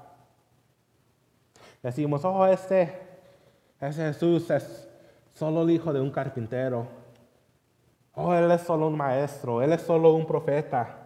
Decimos, 1.83 2.25
oh, 2.25 2.47
este, 2.47 3.10
ese 3.81 4.03
Jesús 4.13 4.51
es 4.51 4.89
solo 5.33 5.63
el 5.63 5.71
hijo 5.71 5.93
de 5.93 6.01
un 6.01 6.11
carpintero. 6.11 6.87
Oh, 8.15 8.35
él 8.35 8.51
es 8.51 8.63
solo 8.63 8.89
un 8.89 8.97
maestro, 8.97 9.63
él 9.63 9.73
es 9.73 9.83
solo 9.83 10.13
un 10.15 10.27
profeta. 10.27 10.99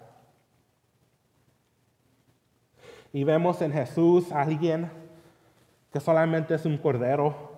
Y 3.13 3.23
vemos 3.23 3.63
en 3.63 3.73
Jesús 3.73 4.33
a 4.33 4.43
alguien 4.43 4.91
que 5.93 6.01
solamente 6.01 6.55
es 6.55 6.65
un 6.67 6.77
cordero, 6.79 7.53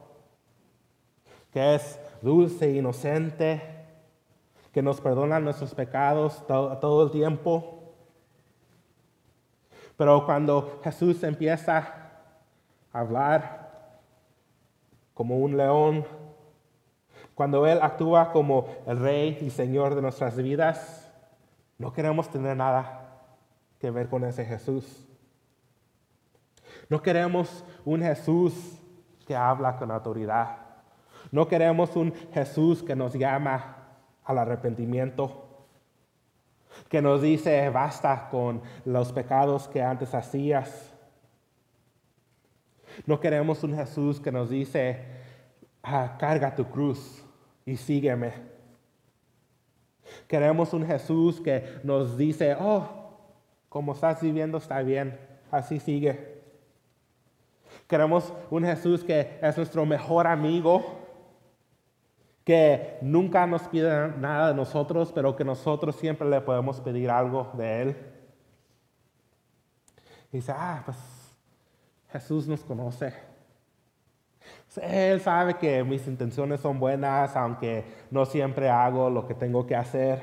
que 1.51 1.75
es 1.77 1.99
dulce, 2.21 2.67
e 2.67 2.77
inocente, 2.77 3.63
que 4.73 4.83
nos 4.83 5.01
perdona 5.01 5.41
nuestros 5.41 5.75
pecados 5.75 6.47
todo 6.47 7.05
el 7.05 7.11
tiempo 7.11 7.77
pero 9.97 10.25
cuando 10.27 10.81
Jesús 10.85 11.23
empieza 11.23 11.79
a 12.93 12.99
hablar 12.99 13.66
como 15.17 15.39
un 15.39 15.57
león, 15.57 16.05
cuando 17.35 17.67
Él 17.67 17.81
actúa 17.81 18.31
como 18.31 18.67
el 18.87 18.99
rey 18.99 19.39
y 19.41 19.49
señor 19.49 19.95
de 19.95 20.03
nuestras 20.03 20.37
vidas, 20.37 21.11
no 21.79 21.93
queremos 21.93 22.29
tener 22.29 22.57
nada 22.57 23.25
que 23.81 23.91
ver 23.91 24.09
con 24.09 24.23
ese 24.25 24.45
Jesús. 24.45 25.09
No 26.89 27.03
queremos 27.03 27.65
un 27.85 28.03
Jesús 28.03 28.79
que 29.27 29.35
habla 29.35 29.77
con 29.79 29.91
autoridad. 29.91 30.59
No 31.33 31.49
queremos 31.49 31.97
un 31.97 32.15
Jesús 32.33 32.83
que 32.83 32.95
nos 32.95 33.15
llama 33.15 33.77
al 34.23 34.39
arrepentimiento 34.39 35.47
que 36.89 37.03
nos 37.03 37.23
dice, 37.23 37.69
basta 37.71 38.29
con 38.31 38.63
los 38.85 39.13
pecados 39.13 39.69
que 39.69 39.83
antes 39.83 40.15
hacías. 40.15 40.93
No 43.05 43.21
queremos 43.21 43.63
un 43.63 43.75
Jesús 43.75 44.21
que 44.21 44.33
nos 44.33 44.49
dice, 44.49 45.05
ah, 45.83 46.17
carga 46.19 46.55
tu 46.55 46.65
cruz 46.65 47.25
y 47.65 47.77
sígueme. 47.77 48.33
Queremos 50.27 50.73
un 50.73 50.87
Jesús 50.87 51.41
que 51.41 51.81
nos 51.83 52.17
dice, 52.17 52.57
oh, 52.59 52.89
como 53.69 53.93
estás 53.93 54.23
viviendo 54.23 54.59
está 54.59 54.81
bien, 54.83 55.19
así 55.51 55.79
sigue. 55.79 56.37
Queremos 57.87 58.33
un 58.51 58.65
Jesús 58.65 59.05
que 59.05 59.39
es 59.43 59.57
nuestro 59.57 59.85
mejor 59.85 60.27
amigo, 60.27 61.05
que 62.45 62.99
nunca 63.03 63.47
nos 63.47 63.63
pide 63.63 64.09
nada 64.19 64.49
de 64.49 64.55
nosotros, 64.55 65.13
pero 65.13 65.35
que 65.35 65.45
nosotros 65.45 65.97
siempre 65.97 66.29
le 66.29 66.41
podemos 66.41 66.81
pedir 66.81 67.11
algo 67.11 67.51
de 67.55 67.83
Él. 67.83 67.97
Y 70.33 70.37
dice, 70.37 70.53
ah, 70.57 70.83
pues 70.85 70.97
Jesús 72.17 72.49
nos 72.49 72.65
conoce. 72.65 73.13
Él 74.81 75.21
sabe 75.21 75.55
que 75.59 75.85
mis 75.85 76.07
intenciones 76.07 76.61
son 76.61 76.79
buenas, 76.79 77.37
aunque 77.37 77.85
no 78.11 78.25
siempre 78.25 78.71
hago 78.71 79.11
lo 79.11 79.27
que 79.27 79.35
tengo 79.35 79.67
que 79.67 79.77
hacer. 79.77 80.23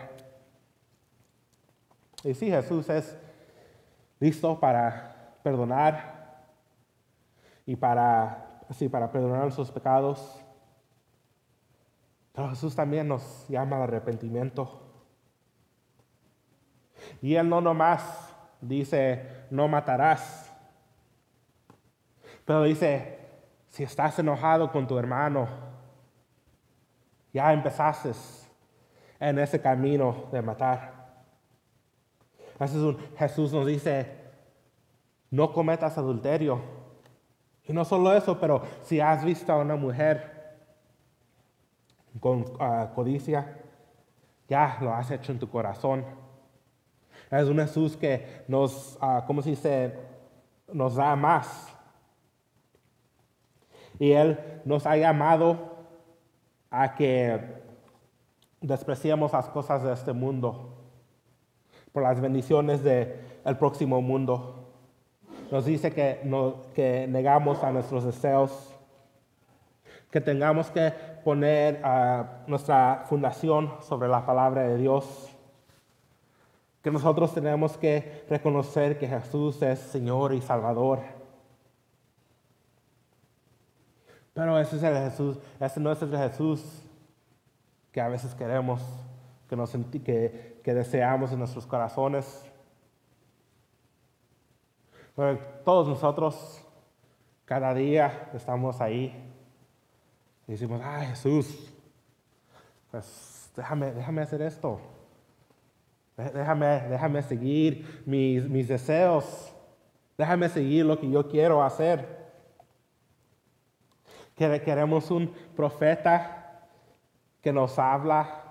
Y 2.24 2.34
sí, 2.34 2.50
Jesús 2.50 2.90
es 2.90 3.16
listo 4.20 4.60
para 4.60 5.36
perdonar 5.44 6.46
y 7.66 7.76
para, 7.76 8.64
sí, 8.72 8.90
para 8.90 9.12
perdonar 9.12 9.52
sus 9.52 9.70
pecados. 9.70 10.44
Pero 12.32 12.50
Jesús 12.50 12.76
también 12.76 13.08
nos 13.08 13.48
llama 13.50 13.76
al 13.76 13.84
arrepentimiento. 13.84 14.82
Y 17.22 17.36
Él 17.36 17.48
no 17.48 17.62
nomás 17.62 18.34
dice, 18.62 19.46
no 19.52 19.68
matarás. 19.68 20.43
Pero 22.46 22.64
dice, 22.64 23.20
si 23.70 23.84
estás 23.84 24.18
enojado 24.20 24.72
con 24.72 24.88
tu 24.88 24.98
hermano, 24.98 25.48
ya 27.34 27.52
empezaste 27.54 28.12
en 29.20 29.40
ese 29.40 29.62
camino 29.62 30.28
de 30.32 30.42
matar. 30.42 31.04
Jesús 33.18 33.54
nos 33.54 33.66
dice, 33.66 34.24
no 35.32 35.52
cometas 35.52 35.98
adulterio. 35.98 36.62
Y 37.66 37.74
no 37.74 37.86
solo 37.86 38.14
eso, 38.14 38.40
pero 38.40 38.62
si 38.82 39.00
has 39.00 39.24
visto 39.24 39.52
a 39.52 39.58
una 39.58 39.76
mujer 39.76 40.32
con 42.20 42.46
ah, 42.60 42.92
codicia, 42.94 43.58
ya 44.48 44.78
lo 44.82 44.94
has 44.94 45.10
hecho 45.10 45.32
en 45.32 45.40
tu 45.40 45.50
corazón. 45.50 46.06
Es 47.32 47.48
un 47.48 47.58
Jesús 47.58 47.98
que 47.98 48.44
nos, 48.48 48.98
uh, 49.02 49.26
¿cómo 49.26 49.42
se 49.42 49.52
dice? 49.52 49.98
Nos 50.72 50.96
da 50.96 51.16
más. 51.16 51.73
Y 54.00 54.12
Él 54.12 54.40
nos 54.66 54.86
ha 54.86 54.98
llamado 54.98 55.58
a 56.70 56.96
que 56.96 57.40
despreciemos 58.62 59.34
las 59.34 59.50
cosas 59.50 59.84
de 59.84 59.94
este 59.94 60.14
mundo 60.14 60.74
por 61.92 62.04
las 62.04 62.20
bendiciones 62.20 62.84
del 62.84 63.58
próximo 63.60 64.02
mundo. 64.02 64.70
Nos 65.52 65.66
dice 65.66 65.92
que, 65.92 66.20
que 66.74 67.08
negamos 67.08 67.64
a 67.64 67.72
nuestros 67.72 68.04
deseos, 68.04 68.74
que 70.10 70.22
tengamos 70.22 70.72
que 70.72 70.92
poner 71.24 71.82
uh, 71.84 72.50
nuestra 72.50 73.04
fundación 73.08 73.74
sobre 73.82 74.08
la 74.08 74.26
palabra 74.26 74.64
de 74.64 74.78
Dios 74.78 75.34
que 76.84 76.92
nosotros 76.92 77.34
tenemos 77.34 77.78
que 77.78 78.26
reconocer 78.30 79.00
que 79.00 79.08
Jesús 79.08 79.62
es 79.62 79.80
Señor 79.80 80.34
y 80.34 80.42
Salvador. 80.42 81.00
Pero 84.34 84.60
ese 84.60 84.78
es 84.78 84.84
el 84.84 84.96
Jesús, 84.98 85.38
ese 85.60 85.80
no 85.80 85.92
es 85.92 86.02
el 86.02 86.18
Jesús 86.18 86.82
que 87.92 88.02
a 88.02 88.08
veces 88.08 88.34
queremos, 88.34 88.82
que, 89.48 89.56
nos, 89.56 89.72
que, 89.72 90.60
que 90.64 90.74
deseamos 90.74 91.32
en 91.32 91.40
nuestros 91.40 91.68
corazones. 91.68 92.44
todos 95.64 95.88
nosotros, 95.88 96.66
cada 97.46 97.74
día 97.74 98.32
estamos 98.34 98.82
ahí 98.82 99.32
y 100.48 100.52
decimos, 100.54 100.82
ah, 100.84 101.06
Jesús, 101.06 101.72
pues 102.90 103.52
déjame, 103.56 103.92
déjame 103.92 104.22
hacer 104.22 104.42
esto. 104.42 104.80
Déjame, 106.16 106.66
déjame 106.90 107.22
seguir 107.24 108.04
mis, 108.06 108.48
mis 108.48 108.68
deseos. 108.68 109.54
Déjame 110.18 110.48
seguir 110.50 110.86
lo 110.86 111.00
que 111.00 111.10
yo 111.10 111.28
quiero 111.28 111.64
hacer. 111.64 112.23
Queremos 114.62 115.12
un 115.12 115.34
profeta 115.56 116.68
que 117.42 117.54
nos 117.54 117.78
habla 117.80 118.44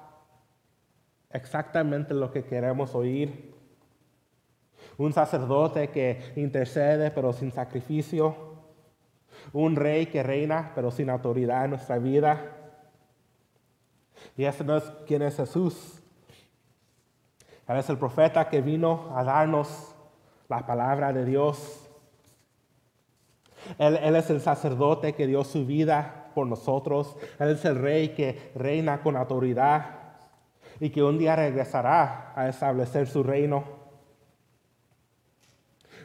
exactamente 1.30 2.14
lo 2.14 2.30
que 2.30 2.44
queremos 2.44 2.94
oír. 2.94 3.54
Un 4.98 5.12
sacerdote 5.12 5.88
que 5.88 6.32
intercede 6.36 7.10
pero 7.10 7.32
sin 7.32 7.50
sacrificio. 7.50 8.52
Un 9.52 9.76
rey 9.76 10.06
que 10.06 10.22
reina 10.22 10.72
pero 10.74 10.90
sin 10.90 11.10
autoridad 11.10 11.64
en 11.64 11.70
nuestra 11.70 11.98
vida. 11.98 12.56
Y 14.36 14.44
ese 14.44 14.64
no 14.64 14.76
es 14.76 14.84
quien 15.06 15.22
es 15.22 15.36
Jesús. 15.36 16.02
Él 17.68 17.78
es 17.78 17.88
el 17.88 17.98
profeta 17.98 18.48
que 18.48 18.60
vino 18.60 19.16
a 19.16 19.24
darnos 19.24 19.94
la 20.48 20.66
palabra 20.66 21.12
de 21.12 21.24
Dios. 21.24 21.81
Él, 23.78 24.16
es 24.16 24.30
el 24.30 24.40
sacerdote 24.40 25.14
que 25.14 25.26
dio 25.26 25.44
su 25.44 25.66
vida 25.66 26.30
por 26.34 26.46
nosotros. 26.46 27.16
Él 27.38 27.50
es 27.50 27.64
el 27.64 27.76
rey 27.76 28.10
que 28.10 28.52
reina 28.54 29.02
con 29.02 29.16
autoridad 29.16 30.00
y 30.80 30.90
que 30.90 31.02
un 31.02 31.18
día 31.18 31.36
regresará 31.36 32.32
a 32.34 32.48
establecer 32.48 33.06
su 33.06 33.22
reino. 33.22 33.64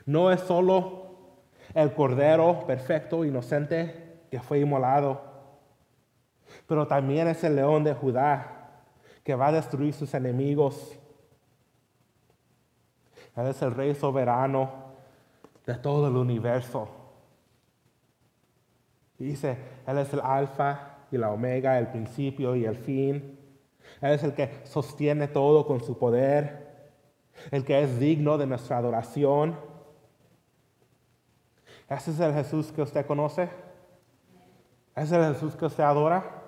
No 0.06 0.32
es 0.32 0.42
solo 0.42 1.08
el 1.74 1.94
cordero 1.94 2.66
perfecto, 2.66 3.26
inocente, 3.26 4.22
que 4.32 4.40
fue 4.40 4.60
inmolado, 4.60 5.22
pero 6.66 6.88
también 6.88 7.28
es 7.28 7.44
el 7.44 7.56
león 7.56 7.84
de 7.84 7.94
Judá 7.94 8.54
que 9.24 9.36
va 9.36 9.48
a 9.48 9.52
destruir 9.52 9.94
sus 9.94 10.14
enemigos 10.14 10.98
él 13.38 13.48
es 13.48 13.62
el 13.62 13.76
rey 13.76 13.94
soberano 13.94 14.72
de 15.66 15.76
todo 15.76 16.08
el 16.08 16.16
universo. 16.16 16.90
Dice, 19.18 19.58
Él 19.86 19.98
es 19.98 20.14
el 20.14 20.22
alfa 20.22 20.98
y 21.12 21.18
la 21.18 21.32
omega, 21.32 21.80
el 21.80 21.88
principio 21.88 22.56
y 22.56 22.66
el 22.66 22.76
fin. 22.76 23.40
Él 24.02 24.12
es 24.12 24.24
el 24.24 24.34
que 24.34 24.62
sostiene 24.64 25.28
todo 25.28 25.66
con 25.66 25.84
su 25.84 25.98
poder, 25.98 26.92
el 27.52 27.64
que 27.64 27.82
es 27.82 28.00
digno 28.00 28.38
de 28.38 28.46
nuestra 28.46 28.78
adoración. 28.78 29.58
¿Ese 31.90 32.12
es 32.12 32.20
el 32.20 32.34
Jesús 32.34 32.72
que 32.72 32.82
usted 32.82 33.06
conoce? 33.06 33.50
¿Ese 34.96 35.20
es 35.20 35.26
el 35.26 35.34
Jesús 35.34 35.56
que 35.56 35.66
usted 35.66 35.84
adora? 35.84 36.44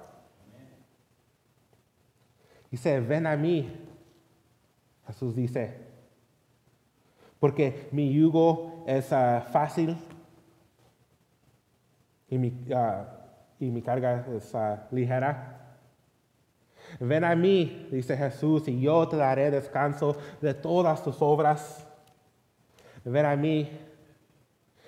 Dice, 2.69 2.99
ven 2.99 3.25
a 3.25 3.35
mí. 3.35 3.85
Jesús 5.07 5.35
dice, 5.35 5.75
porque 7.39 7.89
mi 7.91 8.13
yugo 8.13 8.83
es 8.85 9.11
ah, 9.11 9.47
fácil 9.51 9.97
y 12.29 12.37
mi, 12.37 12.65
ah, 12.75 13.05
y 13.59 13.71
mi 13.71 13.81
carga 13.81 14.25
es 14.35 14.53
ah, 14.55 14.87
ligera. 14.91 15.55
Ven 16.99 17.23
a 17.23 17.35
mí, 17.35 17.87
dice 17.91 18.17
Jesús, 18.17 18.67
y 18.67 18.79
yo 18.81 19.07
te 19.07 19.17
daré 19.17 19.51
descanso 19.51 20.17
de 20.41 20.53
todas 20.53 21.03
tus 21.03 21.21
obras. 21.21 21.85
Ven 23.03 23.25
a 23.25 23.35
mí 23.35 23.69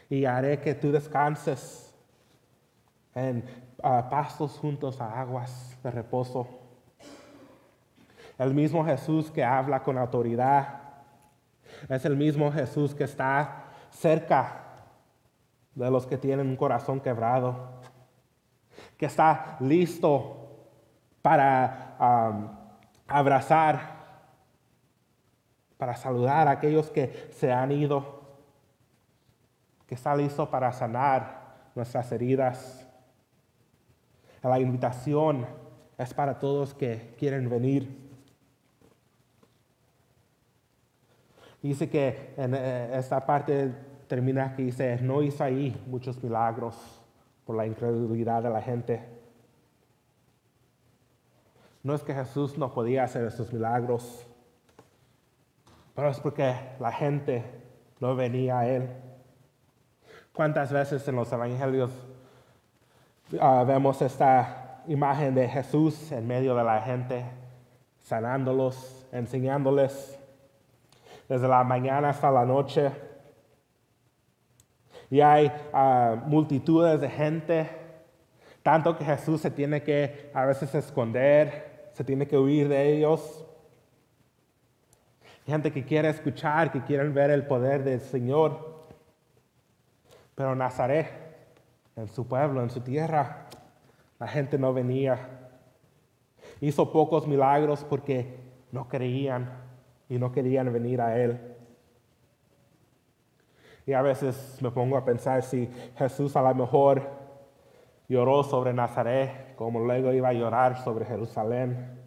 y 0.09 0.25
haré 0.25 0.59
que 0.59 0.73
tú 0.73 0.91
descanses 0.91 1.93
en 3.13 3.43
pastos 3.81 4.57
juntos 4.57 4.99
a 4.99 5.21
aguas 5.21 5.77
de 5.83 5.91
reposo. 5.91 6.47
El 8.37 8.53
mismo 8.53 8.83
Jesús 8.83 9.29
que 9.29 9.43
habla 9.43 9.83
con 9.83 9.97
autoridad 9.97 10.81
es 11.87 12.05
el 12.05 12.15
mismo 12.15 12.51
Jesús 12.51 12.95
que 12.95 13.03
está 13.03 13.65
cerca 13.91 14.70
de 15.75 15.89
los 15.89 16.05
que 16.05 16.17
tienen 16.17 16.47
un 16.47 16.55
corazón 16.55 16.99
quebrado, 16.99 17.81
que 18.97 19.05
está 19.05 19.57
listo 19.59 20.41
para 21.21 21.95
abrazar, 23.07 24.01
para 25.77 25.95
saludar 25.95 26.47
a 26.47 26.51
aquellos 26.51 26.89
que 26.89 27.29
se 27.31 27.51
han 27.51 27.71
ido, 27.71 28.21
que 29.87 29.95
está 29.95 30.15
listo 30.15 30.49
para 30.49 30.71
sanar 30.71 31.71
nuestras 31.75 32.11
heridas. 32.11 32.87
La 34.41 34.59
invitación 34.59 35.45
es 35.97 36.13
para 36.13 36.39
todos 36.39 36.73
que 36.73 37.15
quieren 37.17 37.49
venir. 37.49 38.11
Dice 41.61 41.89
que 41.89 42.33
en 42.37 42.55
eh, 42.55 42.97
esta 42.97 43.23
parte 43.23 43.71
termina 44.11 44.53
que 44.53 44.63
dice, 44.63 44.97
no 45.01 45.21
hizo 45.21 45.41
ahí 45.41 45.81
muchos 45.87 46.21
milagros 46.21 46.75
por 47.45 47.55
la 47.55 47.65
incredulidad 47.65 48.43
de 48.43 48.49
la 48.49 48.61
gente. 48.61 49.07
No 51.81 51.95
es 51.95 52.03
que 52.03 52.13
Jesús 52.13 52.57
no 52.57 52.73
podía 52.73 53.05
hacer 53.05 53.23
esos 53.23 53.53
milagros, 53.53 54.27
pero 55.95 56.09
es 56.09 56.19
porque 56.19 56.53
la 56.81 56.91
gente 56.91 57.45
no 58.01 58.13
venía 58.13 58.59
a 58.59 58.67
Él. 58.67 58.89
¿Cuántas 60.33 60.73
veces 60.73 61.07
en 61.07 61.15
los 61.15 61.31
evangelios 61.31 61.91
ah, 63.39 63.63
vemos 63.65 64.01
esta 64.01 64.83
imagen 64.87 65.35
de 65.35 65.47
Jesús 65.47 66.11
en 66.11 66.27
medio 66.27 66.53
de 66.53 66.65
la 66.65 66.81
gente, 66.81 67.23
sanándolos, 68.01 69.07
enseñándoles, 69.13 70.19
desde 71.29 71.47
la 71.47 71.63
mañana 71.63 72.09
hasta 72.09 72.29
la 72.29 72.43
noche? 72.45 72.91
Y 75.11 75.19
hay 75.19 75.51
ah, 75.73 76.23
multitudes 76.25 77.01
de 77.01 77.09
gente, 77.09 77.69
tanto 78.63 78.97
que 78.97 79.03
Jesús 79.03 79.41
se 79.41 79.51
tiene 79.51 79.83
que 79.83 80.31
a 80.33 80.45
veces 80.45 80.73
esconder, 80.73 81.89
se 81.91 82.05
tiene 82.05 82.27
que 82.27 82.37
huir 82.37 82.69
de 82.69 82.95
ellos. 82.95 83.45
Gente 85.45 85.73
que 85.73 85.83
quiere 85.83 86.07
escuchar, 86.07 86.71
que 86.71 86.81
quieren 86.83 87.13
ver 87.13 87.29
el 87.29 87.45
poder 87.45 87.83
del 87.83 87.99
Señor. 87.99 88.87
Pero 90.33 90.55
Nazaret, 90.55 91.09
en 91.97 92.07
su 92.07 92.25
pueblo, 92.25 92.63
en 92.63 92.69
su 92.69 92.79
tierra, 92.79 93.47
la 94.17 94.29
gente 94.29 94.57
no 94.57 94.73
venía. 94.73 95.49
Hizo 96.61 96.89
pocos 96.93 97.27
milagros 97.27 97.83
porque 97.83 98.39
no 98.71 98.87
creían 98.87 99.51
y 100.07 100.17
no 100.17 100.31
querían 100.31 100.71
venir 100.71 101.01
a 101.01 101.19
Él. 101.19 101.51
Y 103.85 103.93
a 103.93 104.01
veces 104.01 104.57
me 104.61 104.71
pongo 104.71 104.97
a 104.97 105.05
pensar 105.05 105.43
si 105.43 105.69
Jesús 105.97 106.35
a 106.35 106.41
lo 106.41 106.53
mejor 106.53 107.09
lloró 108.07 108.43
sobre 108.43 108.73
Nazaret, 108.73 109.55
como 109.55 109.79
luego 109.79 110.11
iba 110.13 110.29
a 110.29 110.33
llorar 110.33 110.77
sobre 110.83 111.05
Jerusalén. 111.05 111.99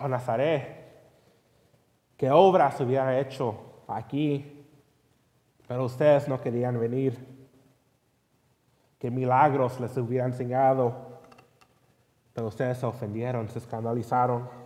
Oh, 0.00 0.08
Nazaret, 0.08 0.84
¿qué 2.16 2.30
obras 2.30 2.80
hubiera 2.80 3.18
hecho 3.18 3.84
aquí? 3.86 4.66
Pero 5.68 5.84
ustedes 5.84 6.28
no 6.28 6.40
querían 6.40 6.80
venir. 6.80 7.32
¿Qué 8.98 9.10
milagros 9.10 9.80
les 9.80 9.96
hubiera 9.96 10.26
enseñado? 10.26 11.20
Pero 12.32 12.48
ustedes 12.48 12.78
se 12.78 12.86
ofendieron, 12.86 13.48
se 13.48 13.58
escandalizaron. 13.58 14.61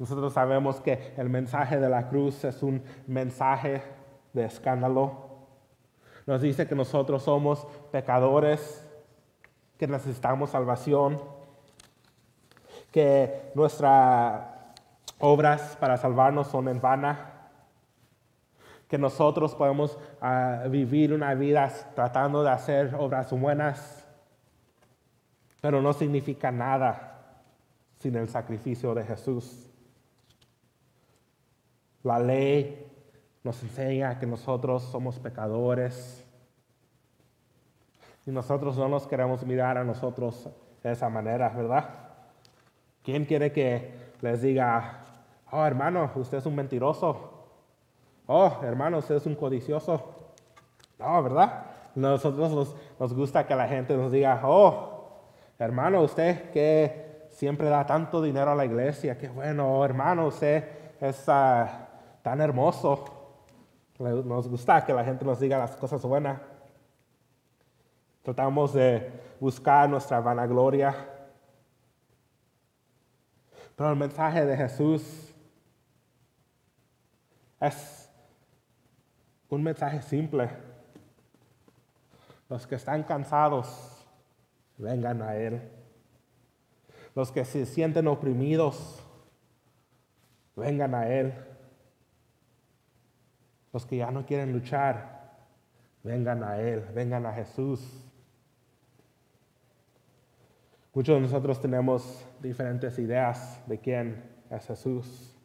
Nosotros 0.00 0.32
sabemos 0.32 0.80
que 0.80 1.12
el 1.18 1.28
mensaje 1.28 1.78
de 1.78 1.90
la 1.90 2.08
cruz 2.08 2.42
es 2.44 2.62
un 2.62 2.82
mensaje 3.06 3.82
de 4.32 4.46
escándalo. 4.46 5.28
Nos 6.26 6.40
dice 6.40 6.66
que 6.66 6.74
nosotros 6.74 7.22
somos 7.22 7.66
pecadores, 7.92 8.82
que 9.76 9.86
necesitamos 9.86 10.48
salvación, 10.48 11.20
que 12.90 13.52
nuestras 13.54 14.42
obras 15.18 15.76
para 15.78 15.98
salvarnos 15.98 16.46
son 16.46 16.68
en 16.68 16.80
vana, 16.80 17.50
que 18.88 18.96
nosotros 18.96 19.54
podemos 19.54 19.98
ah, 20.22 20.64
vivir 20.70 21.12
una 21.12 21.34
vida 21.34 21.70
tratando 21.94 22.42
de 22.42 22.48
hacer 22.48 22.94
obras 22.98 23.30
buenas, 23.32 24.08
pero 25.60 25.82
no 25.82 25.92
significa 25.92 26.50
nada 26.50 27.42
sin 27.98 28.16
el 28.16 28.30
sacrificio 28.30 28.94
de 28.94 29.04
Jesús. 29.04 29.69
La 32.02 32.18
ley 32.18 32.86
nos 33.42 33.62
enseña 33.62 34.18
que 34.18 34.26
nosotros 34.26 34.82
somos 34.84 35.18
pecadores 35.18 36.26
y 38.26 38.30
nosotros 38.30 38.76
no 38.78 38.88
nos 38.88 39.06
queremos 39.06 39.44
mirar 39.44 39.76
a 39.76 39.84
nosotros 39.84 40.48
de 40.82 40.92
esa 40.92 41.08
manera, 41.10 41.50
¿verdad? 41.50 41.88
¿Quién 43.02 43.24
quiere 43.26 43.52
que 43.52 43.94
les 44.20 44.40
diga, 44.40 45.04
oh 45.50 45.64
hermano, 45.64 46.10
usted 46.14 46.38
es 46.38 46.46
un 46.46 46.54
mentiroso? 46.54 47.32
Oh 48.26 48.60
hermano, 48.62 48.98
usted 48.98 49.16
es 49.16 49.26
un 49.26 49.34
codicioso. 49.34 50.14
No, 50.98 51.22
¿verdad? 51.22 51.64
Nosotros 51.94 52.76
nos, 52.98 53.14
gusta 53.14 53.46
que 53.46 53.54
la 53.54 53.68
gente 53.68 53.94
nos 53.96 54.12
diga, 54.12 54.40
oh 54.44 55.18
hermano, 55.58 56.00
usted 56.02 56.50
que 56.50 57.26
siempre 57.30 57.68
da 57.68 57.84
tanto 57.84 58.22
dinero 58.22 58.52
a 58.52 58.54
la 58.54 58.64
iglesia, 58.64 59.18
qué 59.18 59.28
bueno, 59.28 59.78
oh, 59.78 59.84
hermano, 59.84 60.26
usted 60.28 60.64
es... 60.98 61.28
Uh, 61.28 61.89
tan 62.22 62.40
hermoso. 62.40 63.04
Nos 63.98 64.48
gusta 64.48 64.84
que 64.84 64.94
la 64.94 65.04
gente 65.04 65.24
nos 65.24 65.40
diga 65.40 65.58
las 65.58 65.76
cosas 65.76 66.02
buenas. 66.02 66.40
Tratamos 68.22 68.72
de 68.72 69.12
buscar 69.38 69.88
nuestra 69.88 70.20
vanagloria. 70.20 70.94
Pero 73.76 73.90
el 73.90 73.96
mensaje 73.96 74.44
de 74.44 74.56
Jesús 74.56 75.34
es 77.60 78.10
un 79.48 79.62
mensaje 79.62 80.02
simple. 80.02 80.50
Los 82.48 82.66
que 82.66 82.74
están 82.74 83.02
cansados, 83.04 84.06
vengan 84.76 85.22
a 85.22 85.36
Él. 85.36 85.62
Los 87.14 87.32
que 87.32 87.44
se 87.44 87.66
sienten 87.66 88.06
oprimidos, 88.08 89.02
vengan 90.56 90.94
a 90.94 91.08
Él. 91.08 91.34
Los 93.72 93.86
que 93.86 93.98
ya 93.98 94.10
no 94.10 94.26
quieren 94.26 94.52
luchar, 94.52 95.20
vengan 96.02 96.42
a 96.42 96.58
Él, 96.60 96.84
vengan 96.94 97.26
a 97.26 97.32
Jesús. 97.32 98.06
Muchos 100.92 101.14
de 101.14 101.20
nosotros 101.20 101.60
tenemos 101.60 102.26
diferentes 102.40 102.98
ideas 102.98 103.62
de 103.66 103.78
quién 103.78 104.24
es 104.50 104.66
Jesús. 104.66 105.36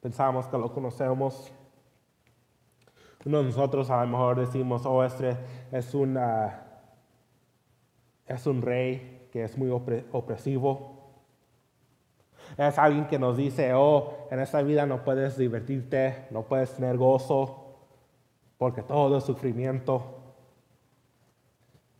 Pensamos 0.00 0.46
que 0.48 0.56
lo 0.56 0.72
conocemos. 0.72 1.52
Uno 3.24 3.38
de 3.38 3.44
nosotros 3.44 3.90
a 3.90 4.02
lo 4.02 4.06
mejor 4.06 4.40
decimos, 4.40 4.84
oh, 4.86 5.04
este 5.04 5.36
es, 5.72 5.94
una, 5.94 6.62
es 8.26 8.46
un 8.46 8.62
rey 8.62 9.28
que 9.30 9.44
es 9.44 9.56
muy 9.58 9.70
opresivo. 9.70 10.93
Es 12.56 12.78
alguien 12.78 13.06
que 13.06 13.18
nos 13.18 13.36
dice, 13.36 13.74
oh, 13.74 14.28
en 14.30 14.38
esta 14.38 14.62
vida 14.62 14.86
no 14.86 15.02
puedes 15.02 15.36
divertirte, 15.36 16.26
no 16.30 16.42
puedes 16.42 16.72
tener 16.74 16.96
gozo, 16.96 17.64
porque 18.58 18.82
todo 18.82 19.18
es 19.18 19.24
sufrimiento. 19.24 20.20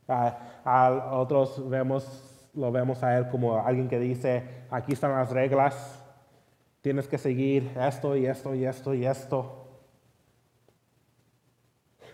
A, 0.07 1.11
otros 1.13 1.69
vemos, 1.69 2.51
lo 2.55 2.71
vemos 2.71 3.03
a 3.03 3.19
él 3.19 3.29
como 3.29 3.59
alguien 3.59 3.89
que 3.89 3.99
dice, 3.99 4.65
aquí 4.71 4.93
están 4.93 5.13
las 5.13 5.31
reglas, 5.31 6.03
tienes 6.83 7.09
que 7.09 7.19
seguir 7.19 7.73
esto 7.77 8.17
y 8.17 8.27
esto 8.27 8.55
y 8.55 8.65
esto 8.65 8.95
y 8.95 9.07
esto. 9.07 9.61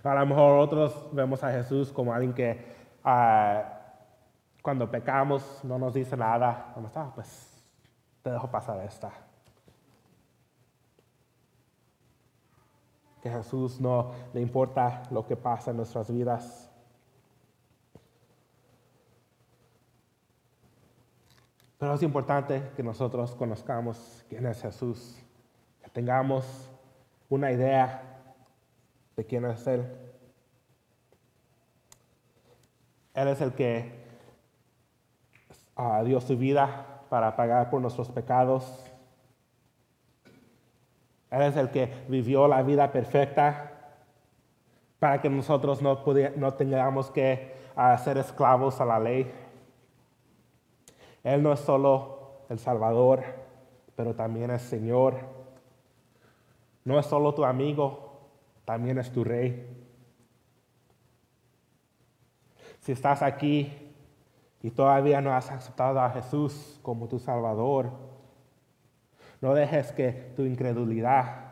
A 0.02 0.14
lo 0.14 0.26
mejor 0.26 0.58
otros 0.60 1.08
vemos 1.12 1.44
a 1.44 1.50
Jesús 1.50 1.92
como 1.92 2.14
alguien 2.14 2.32
que 2.32 2.58
ah, 3.04 3.80
cuando 4.62 4.90
pecamos 4.90 5.60
no 5.62 5.78
nos 5.78 5.92
dice 5.92 6.16
nada, 6.16 6.70
¿cómo 6.74 6.86
está? 6.86 7.12
Pues 7.14 7.49
te 8.22 8.30
dejo 8.30 8.50
pasar 8.50 8.80
esta. 8.84 9.12
Que 13.22 13.30
Jesús 13.30 13.80
no 13.80 14.12
le 14.32 14.40
importa 14.40 15.02
lo 15.10 15.26
que 15.26 15.36
pasa 15.36 15.70
en 15.70 15.76
nuestras 15.76 16.10
vidas. 16.10 16.70
Pero 21.78 21.94
es 21.94 22.02
importante 22.02 22.70
que 22.76 22.82
nosotros 22.82 23.34
conozcamos 23.34 24.24
quién 24.28 24.46
es 24.46 24.60
Jesús, 24.60 25.18
que 25.82 25.88
tengamos 25.90 26.68
una 27.30 27.52
idea 27.52 28.02
de 29.16 29.24
quién 29.24 29.46
es 29.46 29.66
Él. 29.66 29.86
Él 33.14 33.28
es 33.28 33.40
el 33.40 33.52
que 33.54 34.04
uh, 35.76 36.04
dio 36.04 36.20
su 36.20 36.36
vida 36.36 36.99
para 37.10 37.36
pagar 37.36 37.68
por 37.68 37.82
nuestros 37.82 38.08
pecados. 38.08 38.82
Él 41.30 41.42
es 41.42 41.56
el 41.56 41.70
que 41.70 41.92
vivió 42.08 42.48
la 42.48 42.62
vida 42.62 42.90
perfecta 42.90 43.72
para 44.98 45.20
que 45.20 45.28
nosotros 45.28 45.82
no, 45.82 46.02
no 46.36 46.54
tengamos 46.54 47.10
que 47.10 47.54
uh, 47.76 47.98
ser 47.98 48.16
esclavos 48.16 48.80
a 48.80 48.84
la 48.84 48.98
ley. 48.98 49.30
Él 51.22 51.42
no 51.42 51.52
es 51.52 51.60
solo 51.60 52.44
el 52.48 52.58
Salvador, 52.58 53.22
pero 53.96 54.14
también 54.14 54.50
es 54.50 54.62
Señor. 54.62 55.16
No 56.84 56.98
es 56.98 57.06
solo 57.06 57.34
tu 57.34 57.44
amigo, 57.44 58.20
también 58.64 58.98
es 58.98 59.12
tu 59.12 59.24
Rey. 59.24 59.66
Si 62.80 62.92
estás 62.92 63.22
aquí 63.22 63.79
y 64.62 64.70
todavía 64.70 65.20
no 65.20 65.34
has 65.34 65.50
aceptado 65.50 66.00
a 66.00 66.10
Jesús 66.10 66.78
como 66.82 67.08
tu 67.08 67.18
Salvador, 67.18 67.90
no 69.40 69.54
dejes 69.54 69.92
que 69.92 70.32
tu 70.36 70.42
incredulidad 70.42 71.50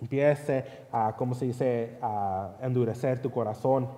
empiece 0.00 0.64
a, 0.90 1.14
¿cómo 1.16 1.34
se 1.34 1.46
dice?, 1.46 1.98
a 2.02 2.56
endurecer 2.60 3.22
tu 3.22 3.30
corazón. 3.30 3.88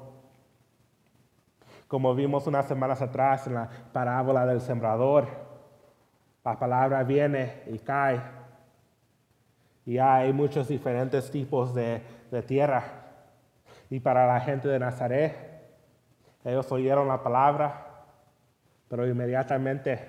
Como 1.89 2.15
vimos 2.15 2.47
unas 2.47 2.67
semanas 2.67 3.03
atrás 3.03 3.47
en 3.47 3.55
la 3.55 3.69
parábola 3.93 4.47
del 4.47 4.61
sembrador, 4.61 5.27
la 6.45 6.59
palabra 6.59 7.03
viene 7.03 7.63
y 7.67 7.79
cae. 7.79 8.21
Y 9.85 9.99
hay 9.99 10.33
muchos 10.33 10.69
diferentes 10.69 11.31
tipos 11.31 11.75
de, 11.75 12.03
de 12.31 12.43
tierra. 12.43 12.85
Y 13.89 14.01
para 14.01 14.27
la 14.27 14.41
gente 14.41 14.69
de 14.69 14.79
Nazaret, 14.79 15.37
ellos 16.45 16.71
oyeron 16.71 17.09
la 17.09 17.23
palabra, 17.23 17.90
pero 18.91 19.07
inmediatamente 19.07 20.01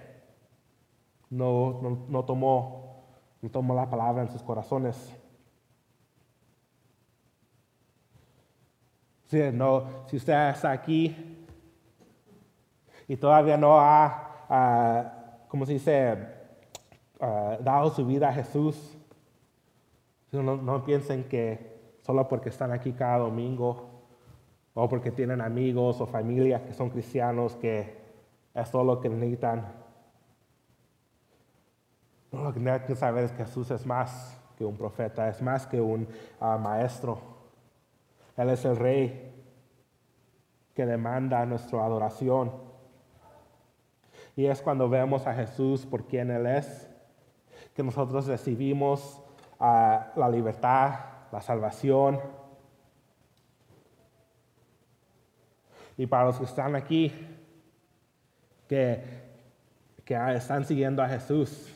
no, 1.29 1.79
no, 2.09 2.25
tomó, 2.25 3.05
no 3.39 3.51
tomó 3.51 3.75
la 3.75 3.87
palabra 3.87 4.23
en 4.23 4.29
sus 4.29 4.41
corazones. 4.41 5.15
Si, 9.27 9.39
no, 9.53 10.07
si 10.07 10.17
usted 10.17 10.49
está 10.49 10.71
aquí 10.71 11.45
y 13.07 13.15
todavía 13.17 13.55
no 13.55 13.79
ha, 13.79 14.47
uh, 14.49 15.47
¿cómo 15.47 15.67
se 15.67 15.73
dice?, 15.73 16.17
ah, 17.19 17.59
dado 17.61 17.91
su 17.91 18.03
vida 18.03 18.29
a 18.29 18.33
Jesús, 18.33 18.97
no, 20.31 20.57
no 20.57 20.83
piensen 20.83 21.25
que 21.25 21.99
solo 22.01 22.27
porque 22.27 22.49
están 22.49 22.71
aquí 22.71 22.93
cada 22.93 23.19
domingo 23.19 23.91
o 24.73 24.89
porque 24.89 25.11
tienen 25.11 25.39
amigos 25.39 26.01
o 26.01 26.07
familia 26.07 26.65
que 26.65 26.73
son 26.73 26.89
cristianos 26.89 27.55
que 27.57 28.00
es 28.53 28.71
todo 28.71 28.83
lo 28.83 28.99
que 28.99 29.09
necesitan. 29.09 29.73
No, 32.31 32.43
lo 32.43 32.53
que 32.53 32.59
necesitan 32.59 32.95
saber 32.95 33.23
es 33.25 33.31
que 33.31 33.45
Jesús 33.45 33.71
es 33.71 33.85
más 33.85 34.37
que 34.57 34.65
un 34.65 34.77
profeta, 34.77 35.27
es 35.27 35.41
más 35.41 35.65
que 35.67 35.81
un 35.81 36.07
ah, 36.39 36.57
maestro. 36.57 37.19
Él 38.37 38.49
es 38.49 38.63
el 38.65 38.75
rey 38.75 39.31
que 40.73 40.85
demanda 40.85 41.45
nuestra 41.45 41.83
adoración. 41.85 42.51
Y 44.35 44.45
es 44.45 44.61
cuando 44.61 44.89
vemos 44.89 45.27
a 45.27 45.33
Jesús 45.33 45.85
por 45.85 46.05
quien 46.05 46.31
Él 46.31 46.45
es, 46.45 46.89
que 47.75 47.83
nosotros 47.83 48.27
recibimos 48.27 49.21
ah, 49.59 50.11
la 50.15 50.29
libertad, 50.29 50.99
la 51.31 51.41
salvación. 51.41 52.19
Y 55.97 56.07
para 56.07 56.25
los 56.25 56.37
que 56.37 56.45
están 56.45 56.75
aquí, 56.75 57.30
que, 58.71 59.03
están 60.33 60.63
siguiendo 60.63 61.03
a 61.03 61.09
Jesús. 61.09 61.75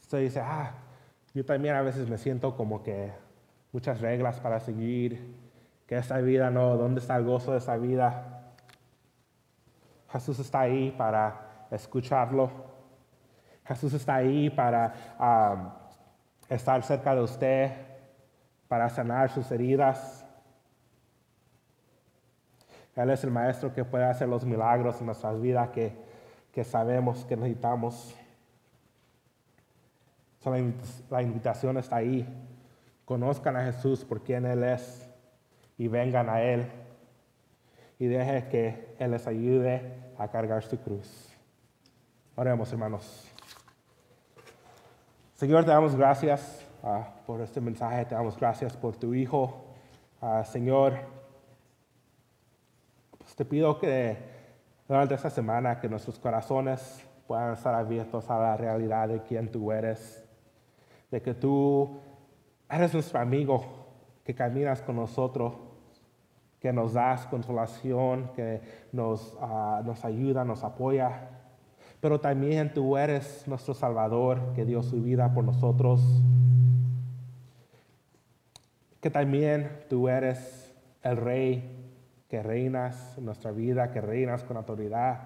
Usted 0.00 0.20
dice, 0.20 0.40
ah, 0.40 0.72
yo 1.34 1.44
también 1.44 1.74
a 1.74 1.82
veces 1.82 2.08
me 2.08 2.16
siento 2.16 2.56
como 2.56 2.82
que 2.82 3.12
muchas 3.72 4.00
reglas 4.00 4.40
para 4.40 4.60
seguir, 4.60 5.36
que 5.86 5.96
esta 5.96 6.18
vida 6.18 6.50
no, 6.50 6.76
¿dónde 6.78 7.00
está 7.00 7.16
el 7.16 7.24
gozo 7.24 7.52
de 7.52 7.58
esa 7.58 7.76
vida? 7.76 8.52
Jesús 10.10 10.38
está 10.38 10.60
ahí 10.60 10.90
para 10.96 11.66
escucharlo. 11.70 12.50
Jesús 13.66 13.92
está 13.92 14.16
ahí 14.16 14.48
para 14.48 14.94
ah, 15.18 15.74
estar 16.48 16.82
cerca 16.82 17.14
de 17.14 17.20
usted, 17.20 17.72
para 18.68 18.88
sanar 18.88 19.30
sus 19.30 19.50
heridas. 19.50 20.23
Él 22.96 23.10
es 23.10 23.24
el 23.24 23.30
maestro 23.30 23.72
que 23.72 23.84
puede 23.84 24.04
hacer 24.04 24.28
los 24.28 24.44
milagros 24.44 25.00
en 25.00 25.06
nuestras 25.06 25.40
vidas 25.40 25.70
que, 25.70 25.92
que 26.52 26.64
sabemos 26.64 27.24
que 27.24 27.36
necesitamos. 27.36 28.16
la 31.10 31.22
invitación 31.22 31.78
está 31.78 31.96
ahí. 31.96 32.26
Conozcan 33.04 33.56
a 33.56 33.64
Jesús 33.64 34.04
por 34.04 34.22
quien 34.22 34.46
Él 34.46 34.62
es 34.62 35.08
y 35.76 35.88
vengan 35.88 36.28
a 36.30 36.42
Él 36.42 36.70
y 37.98 38.06
deje 38.06 38.48
que 38.48 38.94
Él 38.98 39.10
les 39.10 39.26
ayude 39.26 40.12
a 40.18 40.28
cargar 40.28 40.62
su 40.62 40.78
cruz. 40.78 41.30
Oremos, 42.36 42.72
hermanos. 42.72 43.30
Señor, 45.34 45.64
te 45.64 45.70
damos 45.70 45.96
gracias 45.96 46.64
ah, 46.82 47.08
por 47.26 47.40
este 47.40 47.60
mensaje, 47.60 48.04
te 48.04 48.14
damos 48.14 48.36
gracias 48.36 48.76
por 48.76 48.96
tu 48.96 49.14
Hijo. 49.14 49.64
Ah, 50.20 50.44
Señor, 50.44 50.94
te 53.34 53.44
pido 53.44 53.78
que 53.78 54.16
durante 54.86 55.14
esta 55.14 55.30
semana 55.30 55.80
que 55.80 55.88
nuestros 55.88 56.18
corazones 56.18 57.04
puedan 57.26 57.54
estar 57.54 57.74
abiertos 57.74 58.30
a 58.30 58.38
la 58.38 58.56
realidad 58.56 59.08
de 59.08 59.22
quién 59.22 59.50
tú 59.50 59.72
eres, 59.72 60.24
de 61.10 61.22
que 61.22 61.34
tú 61.34 62.00
eres 62.70 62.92
nuestro 62.92 63.18
amigo, 63.18 63.64
que 64.24 64.34
caminas 64.34 64.82
con 64.82 64.96
nosotros, 64.96 65.54
que 66.60 66.72
nos 66.72 66.94
das 66.94 67.26
consolación, 67.26 68.30
que 68.34 68.60
nos, 68.92 69.34
uh, 69.34 69.82
nos 69.84 70.04
ayuda, 70.04 70.44
nos 70.44 70.64
apoya, 70.64 71.28
pero 72.00 72.20
también 72.20 72.72
tú 72.72 72.96
eres 72.96 73.46
nuestro 73.48 73.74
Salvador, 73.74 74.52
que 74.54 74.64
dio 74.64 74.82
su 74.82 75.02
vida 75.02 75.32
por 75.32 75.44
nosotros, 75.44 76.00
que 79.00 79.10
también 79.10 79.84
tú 79.88 80.08
eres 80.08 80.74
el 81.02 81.16
Rey 81.16 81.73
que 82.34 82.42
reinas 82.42 83.16
en 83.16 83.26
nuestra 83.26 83.52
vida, 83.52 83.92
que 83.92 84.00
reinas 84.00 84.42
con 84.42 84.56
autoridad 84.56 85.20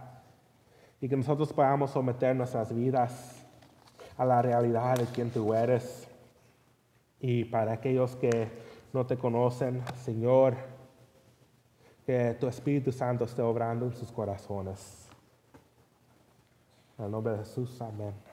y 1.00 1.08
que 1.08 1.16
nosotros 1.16 1.54
podamos 1.54 1.90
someter 1.90 2.36
nuestras 2.36 2.74
vidas 2.74 3.46
a 4.18 4.26
la 4.26 4.42
realidad 4.42 4.98
de 4.98 5.06
quien 5.06 5.30
tú 5.30 5.54
eres. 5.54 6.06
Y 7.18 7.46
para 7.46 7.72
aquellos 7.72 8.14
que 8.16 8.50
no 8.92 9.06
te 9.06 9.16
conocen, 9.16 9.82
Señor, 10.04 10.54
que 12.04 12.36
tu 12.38 12.46
Espíritu 12.46 12.92
Santo 12.92 13.24
esté 13.24 13.40
obrando 13.40 13.86
en 13.86 13.94
sus 13.94 14.12
corazones. 14.12 15.08
En 16.98 17.06
el 17.06 17.10
nombre 17.10 17.32
de 17.32 17.38
Jesús, 17.38 17.80
amén. 17.80 18.27